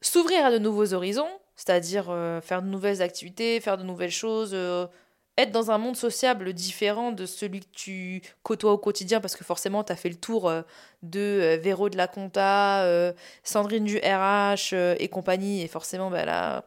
S'ouvrir 0.00 0.46
à 0.46 0.50
de 0.50 0.56
nouveaux 0.56 0.94
horizons, 0.94 1.28
c'est-à-dire 1.56 2.08
euh, 2.08 2.40
faire 2.40 2.62
de 2.62 2.68
nouvelles 2.68 3.02
activités, 3.02 3.60
faire 3.60 3.76
de 3.76 3.84
nouvelles 3.84 4.10
choses, 4.10 4.52
euh, 4.54 4.86
être 5.38 5.50
dans 5.50 5.70
un 5.70 5.78
monde 5.78 5.96
sociable 5.96 6.52
différent 6.52 7.12
de 7.12 7.26
celui 7.26 7.60
que 7.60 7.70
tu 7.72 8.22
côtoies 8.42 8.72
au 8.72 8.78
quotidien, 8.78 9.20
parce 9.20 9.36
que 9.36 9.44
forcément, 9.44 9.82
tu 9.84 9.92
as 9.92 9.96
fait 9.96 10.10
le 10.10 10.16
tour 10.16 10.48
euh, 10.48 10.62
de 11.02 11.20
euh, 11.20 11.56
Véro 11.56 11.88
de 11.88 11.96
la 11.96 12.06
Compta, 12.06 12.82
euh, 12.84 13.12
Sandrine 13.42 13.84
du 13.84 13.98
RH 13.98 14.74
et 14.98 15.08
compagnie, 15.08 15.62
et 15.62 15.68
forcément, 15.68 16.10
bah, 16.10 16.24
là, 16.24 16.62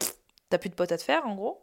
t'as 0.50 0.58
plus 0.58 0.70
de 0.70 0.74
potes 0.74 0.92
à 0.92 0.98
te 0.98 1.02
faire, 1.02 1.26
en 1.26 1.34
gros. 1.34 1.60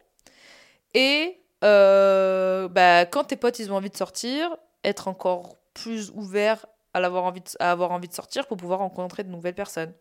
Et 0.93 1.39
bah, 1.62 3.05
quand 3.05 3.25
tes 3.25 3.36
potes, 3.36 3.60
ils 3.60 3.72
ont 3.72 3.75
envie 3.75 3.89
de 3.89 3.98
sortir, 3.98 4.55
être 4.83 5.07
encore 5.07 5.57
plus 5.74 6.12
ouvert 6.12 6.65
à, 6.93 7.00
avoir 7.00 7.24
envie 7.24 7.41
à 7.60 7.72
avoir 7.72 7.91
envie 7.91 8.07
de 8.07 8.13
sortir 8.13 8.48
pour 8.48 8.57
pouvoir 8.57 8.79
rencontrer 8.79 9.24
de 9.24 9.29
nouvelles 9.29 9.55
personnes. 9.55 9.93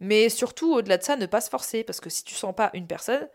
Mais 0.00 0.30
surtout, 0.30 0.72
au-delà 0.72 0.96
de 0.96 1.02
ça, 1.02 1.16
ne 1.16 1.26
pas 1.26 1.42
se 1.42 1.50
forcer, 1.50 1.84
parce 1.84 2.00
que 2.00 2.08
si 2.10 2.24
tu 2.24 2.34
sens 2.34 2.54
pas 2.54 2.70
une 2.72 2.86
personne, 2.86 3.28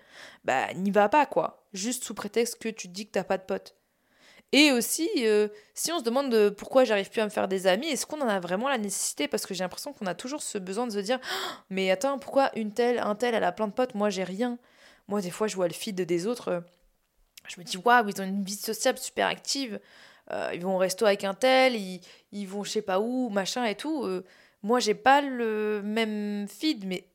bah 0.44 0.74
n'y 0.74 0.92
va 0.92 1.10
pas, 1.10 1.26
quoi. 1.28 1.64
Juste 1.74 2.04
sous 2.04 2.16
prétexte 2.16 2.60
que 2.60 2.70
tu 2.70 2.88
te 2.88 2.94
dis 2.94 3.06
que 3.06 3.12
t'as 3.12 3.24
pas 3.24 3.38
de 3.38 3.44
potes. 3.44 3.76
Et 4.52 4.72
aussi, 4.72 5.10
euh, 5.20 5.48
si 5.74 5.92
on 5.92 6.00
se 6.00 6.04
demande 6.04 6.50
pourquoi 6.52 6.84
j'arrive 6.84 7.10
plus 7.10 7.22
à 7.22 7.26
me 7.26 7.30
faire 7.30 7.48
des 7.48 7.68
amis, 7.68 7.88
est-ce 7.88 8.06
qu'on 8.06 8.22
en 8.22 8.28
a 8.28 8.40
vraiment 8.40 8.70
la 8.70 8.78
nécessité? 8.78 9.28
Parce 9.28 9.46
que 9.46 9.54
j'ai 9.54 9.64
l'impression 9.64 9.94
qu'on 9.94 10.06
a 10.06 10.16
toujours 10.16 10.42
ce 10.42 10.58
besoin 10.58 10.88
de 10.88 10.92
se 10.92 11.00
dire 11.00 11.20
«Ah, 11.22 11.64
Mais 11.70 11.92
attends, 11.92 12.18
pourquoi 12.20 12.52
une 12.58 12.74
telle, 12.74 13.00
un 13.00 13.16
tel, 13.16 13.36
elle 13.36 13.44
a 13.44 13.52
plein 13.52 13.68
de 13.68 13.74
potes, 13.74 13.96
moi 13.96 14.10
j'ai 14.10 14.24
rien 14.24 14.58
Moi, 15.08 15.22
des 15.22 15.32
fois, 15.32 15.48
je 15.48 15.56
vois 15.56 15.68
le 15.68 15.74
feed 15.74 16.00
des 16.00 16.26
autres, 16.26 16.48
euh, 16.50 16.60
je 17.48 17.60
me 17.60 17.66
dis 17.66 17.78
Waouh, 17.78 18.10
ils 18.10 18.22
ont 18.22 18.26
une 18.26 18.44
vie 18.44 18.56
sociable 18.56 18.98
super 18.98 19.28
active, 19.28 19.80
euh, 20.32 20.52
ils 20.54 20.62
vont 20.62 20.76
au 20.76 20.80
resto 20.80 21.06
avec 21.06 21.24
un 21.24 21.34
tel, 21.34 21.76
ils, 21.76 22.02
ils 22.32 22.48
vont 22.48 22.64
je 22.64 22.72
sais 22.72 22.82
pas 22.82 23.00
où, 23.00 23.30
machin 23.30 23.66
et 23.66 23.76
tout 23.76 24.24
moi 24.66 24.80
j'ai 24.80 24.96
pas 24.96 25.22
le 25.22 25.84
même 25.84 26.48
feed, 26.48 26.86
mais 26.86 27.08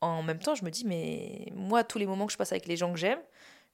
en 0.00 0.22
même 0.22 0.38
temps 0.38 0.54
je 0.54 0.64
me 0.64 0.70
dis, 0.70 0.86
mais 0.86 1.48
moi 1.52 1.84
tous 1.84 1.98
les 1.98 2.06
moments 2.06 2.24
que 2.24 2.32
je 2.32 2.38
passe 2.38 2.52
avec 2.52 2.64
les 2.66 2.78
gens 2.78 2.90
que 2.92 2.98
j'aime, 2.98 3.20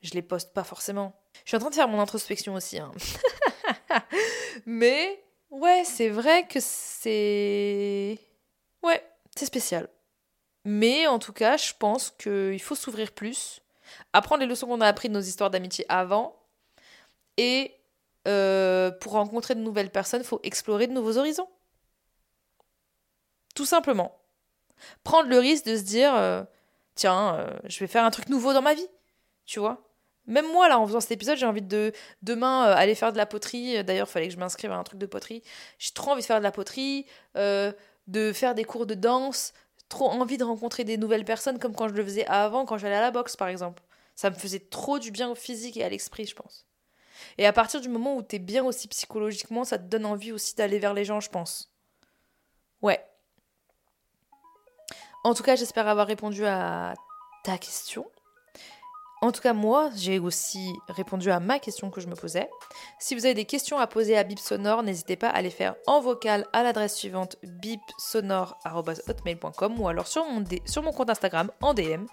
je 0.03 0.11
les 0.14 0.23
poste 0.23 0.53
pas 0.53 0.64
forcément. 0.64 1.14
Je 1.45 1.51
suis 1.51 1.57
en 1.57 1.61
train 1.61 1.71
de 1.71 1.77
faire 1.77 1.87
mon 1.87 2.01
introspection 2.01 2.55
aussi. 2.55 2.81
Hein. 2.81 2.90
mais 4.66 5.23
ouais, 5.51 5.85
c'est 5.85 6.09
vrai 6.09 6.49
que 6.49 6.59
c'est... 6.59 8.19
Ouais, 8.83 9.01
c'est 9.37 9.47
spécial. 9.47 9.88
Mais 10.64 11.07
en 11.07 11.21
tout 11.21 11.33
cas, 11.33 11.57
je 11.57 11.73
pense 11.79 12.11
qu'il 12.11 12.61
faut 12.61 12.75
s'ouvrir 12.75 13.12
plus, 13.12 13.62
apprendre 14.12 14.40
les 14.40 14.49
leçons 14.49 14.66
qu'on 14.66 14.81
a 14.81 14.88
apprises 14.88 15.11
de 15.11 15.14
nos 15.14 15.23
histoires 15.23 15.51
d'amitié 15.51 15.87
avant, 15.88 16.35
et 17.37 17.77
euh, 18.27 18.90
pour 18.90 19.12
rencontrer 19.12 19.55
de 19.55 19.61
nouvelles 19.61 19.90
personnes, 19.90 20.23
il 20.23 20.27
faut 20.27 20.40
explorer 20.43 20.88
de 20.88 20.93
nouveaux 20.93 21.16
horizons. 21.16 21.49
Tout 23.61 23.66
simplement. 23.66 24.18
Prendre 25.05 25.29
le 25.29 25.38
risque 25.38 25.66
de 25.66 25.77
se 25.77 25.83
dire 25.83 26.14
euh, 26.14 26.42
tiens, 26.94 27.35
euh, 27.35 27.59
je 27.64 27.79
vais 27.81 27.88
faire 27.88 28.05
un 28.05 28.11
truc 28.11 28.31
nouveau 28.31 28.55
dans 28.55 28.62
ma 28.62 28.73
vie. 28.73 28.88
Tu 29.44 29.59
vois 29.61 29.87
Même 30.27 30.51
moi, 30.51 30.66
là, 30.70 30.79
en 30.79 30.87
faisant 30.87 31.01
cet 31.01 31.11
épisode, 31.11 31.37
j'ai 31.37 31.44
envie 31.44 31.61
de 31.61 31.92
demain 32.23 32.68
euh, 32.68 32.75
aller 32.75 32.94
faire 32.94 33.12
de 33.12 33.18
la 33.18 33.27
poterie. 33.27 33.85
D'ailleurs, 33.85 34.09
il 34.09 34.11
fallait 34.11 34.29
que 34.29 34.33
je 34.33 34.38
m'inscrive 34.38 34.73
à 34.73 34.77
un 34.77 34.83
truc 34.83 34.99
de 34.99 35.05
poterie. 35.05 35.42
J'ai 35.79 35.90
trop 35.90 36.12
envie 36.12 36.23
de 36.23 36.27
faire 36.27 36.38
de 36.38 36.42
la 36.42 36.53
poterie, 36.53 37.05
de 37.35 38.33
faire 38.33 38.55
des 38.55 38.64
cours 38.64 38.87
de 38.87 38.94
danse, 38.94 39.53
trop 39.90 40.09
envie 40.09 40.38
de 40.38 40.44
rencontrer 40.44 40.85
des 40.85 40.96
nouvelles 40.96 41.27
personnes 41.27 41.59
comme 41.59 41.75
quand 41.75 41.88
je 41.88 41.92
le 41.92 42.03
faisais 42.03 42.25
avant, 42.29 42.64
quand 42.64 42.79
j'allais 42.79 42.96
à 42.96 43.03
la 43.03 43.11
boxe, 43.11 43.37
par 43.37 43.49
exemple. 43.49 43.83
Ça 44.14 44.31
me 44.31 44.37
faisait 44.37 44.61
trop 44.70 44.99
du 44.99 45.11
bien 45.11 45.29
au 45.29 45.35
physique 45.35 45.77
et 45.77 45.85
à 45.85 45.90
l'esprit, 45.90 46.25
je 46.25 46.35
pense. 46.35 46.66
Et 47.37 47.44
à 47.44 47.53
partir 47.53 47.83
du 47.83 47.90
moment 47.90 48.16
où 48.16 48.23
t'es 48.23 48.38
bien 48.38 48.64
aussi 48.64 48.88
psychologiquement, 48.88 49.64
ça 49.64 49.77
te 49.77 49.85
donne 49.85 50.07
envie 50.07 50.33
aussi 50.33 50.55
d'aller 50.55 50.79
vers 50.79 50.94
les 50.94 51.05
gens, 51.05 51.20
je 51.20 51.29
pense. 51.29 51.70
Ouais. 52.81 53.05
En 55.24 55.35
tout 55.35 55.42
cas, 55.42 55.56
j'espère 55.56 55.88
avoir 55.88 56.06
répondu 56.06 56.46
à 56.46 56.94
ta 57.44 57.59
question. 57.59 58.06
En 59.22 59.33
tout 59.33 59.42
cas, 59.42 59.52
moi, 59.52 59.90
j'ai 59.96 60.18
aussi 60.18 60.72
répondu 60.88 61.30
à 61.30 61.40
ma 61.40 61.59
question 61.59 61.90
que 61.90 62.00
je 62.00 62.06
me 62.06 62.14
posais. 62.14 62.48
Si 62.98 63.14
vous 63.14 63.26
avez 63.26 63.35
des 63.35 63.44
questions 63.44 63.78
à 63.78 63.87
poser 63.87 64.16
à 64.16 64.24
Bip 64.24 64.38
Sonore, 64.38 64.83
n'hésitez 64.83 65.16
pas 65.16 65.28
à 65.28 65.42
les 65.42 65.50
faire 65.50 65.74
en 65.87 66.00
vocal 66.00 66.46
à 66.54 66.62
l'adresse 66.62 66.96
suivante 66.96 67.37
bipsonore.hotmail.com 67.42 69.78
ou 69.78 69.88
alors 69.88 70.06
sur 70.06 70.24
mon, 70.24 70.42
sur 70.64 70.83
mon 70.83 70.92
compte 70.92 71.11
Instagram 71.11 71.50
en 71.61 71.74
DM 71.74 72.06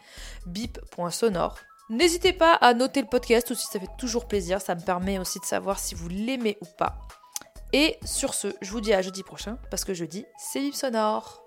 bip.sonore. 0.47 1.55
N'hésitez 1.89 2.33
pas 2.33 2.55
à 2.55 2.73
noter 2.73 3.01
le 3.01 3.07
podcast 3.07 3.51
aussi, 3.51 3.67
ça 3.67 3.79
fait 3.79 3.87
toujours 3.97 4.27
plaisir, 4.27 4.59
ça 4.59 4.75
me 4.75 4.81
permet 4.81 5.17
aussi 5.17 5.39
de 5.39 5.45
savoir 5.45 5.79
si 5.79 5.95
vous 5.95 6.09
l'aimez 6.09 6.57
ou 6.59 6.65
pas. 6.77 6.97
Et 7.71 7.97
sur 8.03 8.33
ce, 8.33 8.49
je 8.61 8.69
vous 8.71 8.81
dis 8.81 8.93
à 8.93 9.01
jeudi 9.01 9.23
prochain, 9.23 9.57
parce 9.71 9.85
que 9.85 9.93
jeudi, 9.93 10.25
c'est 10.37 10.59
Bip 10.59 10.75
Sonore. 10.75 11.46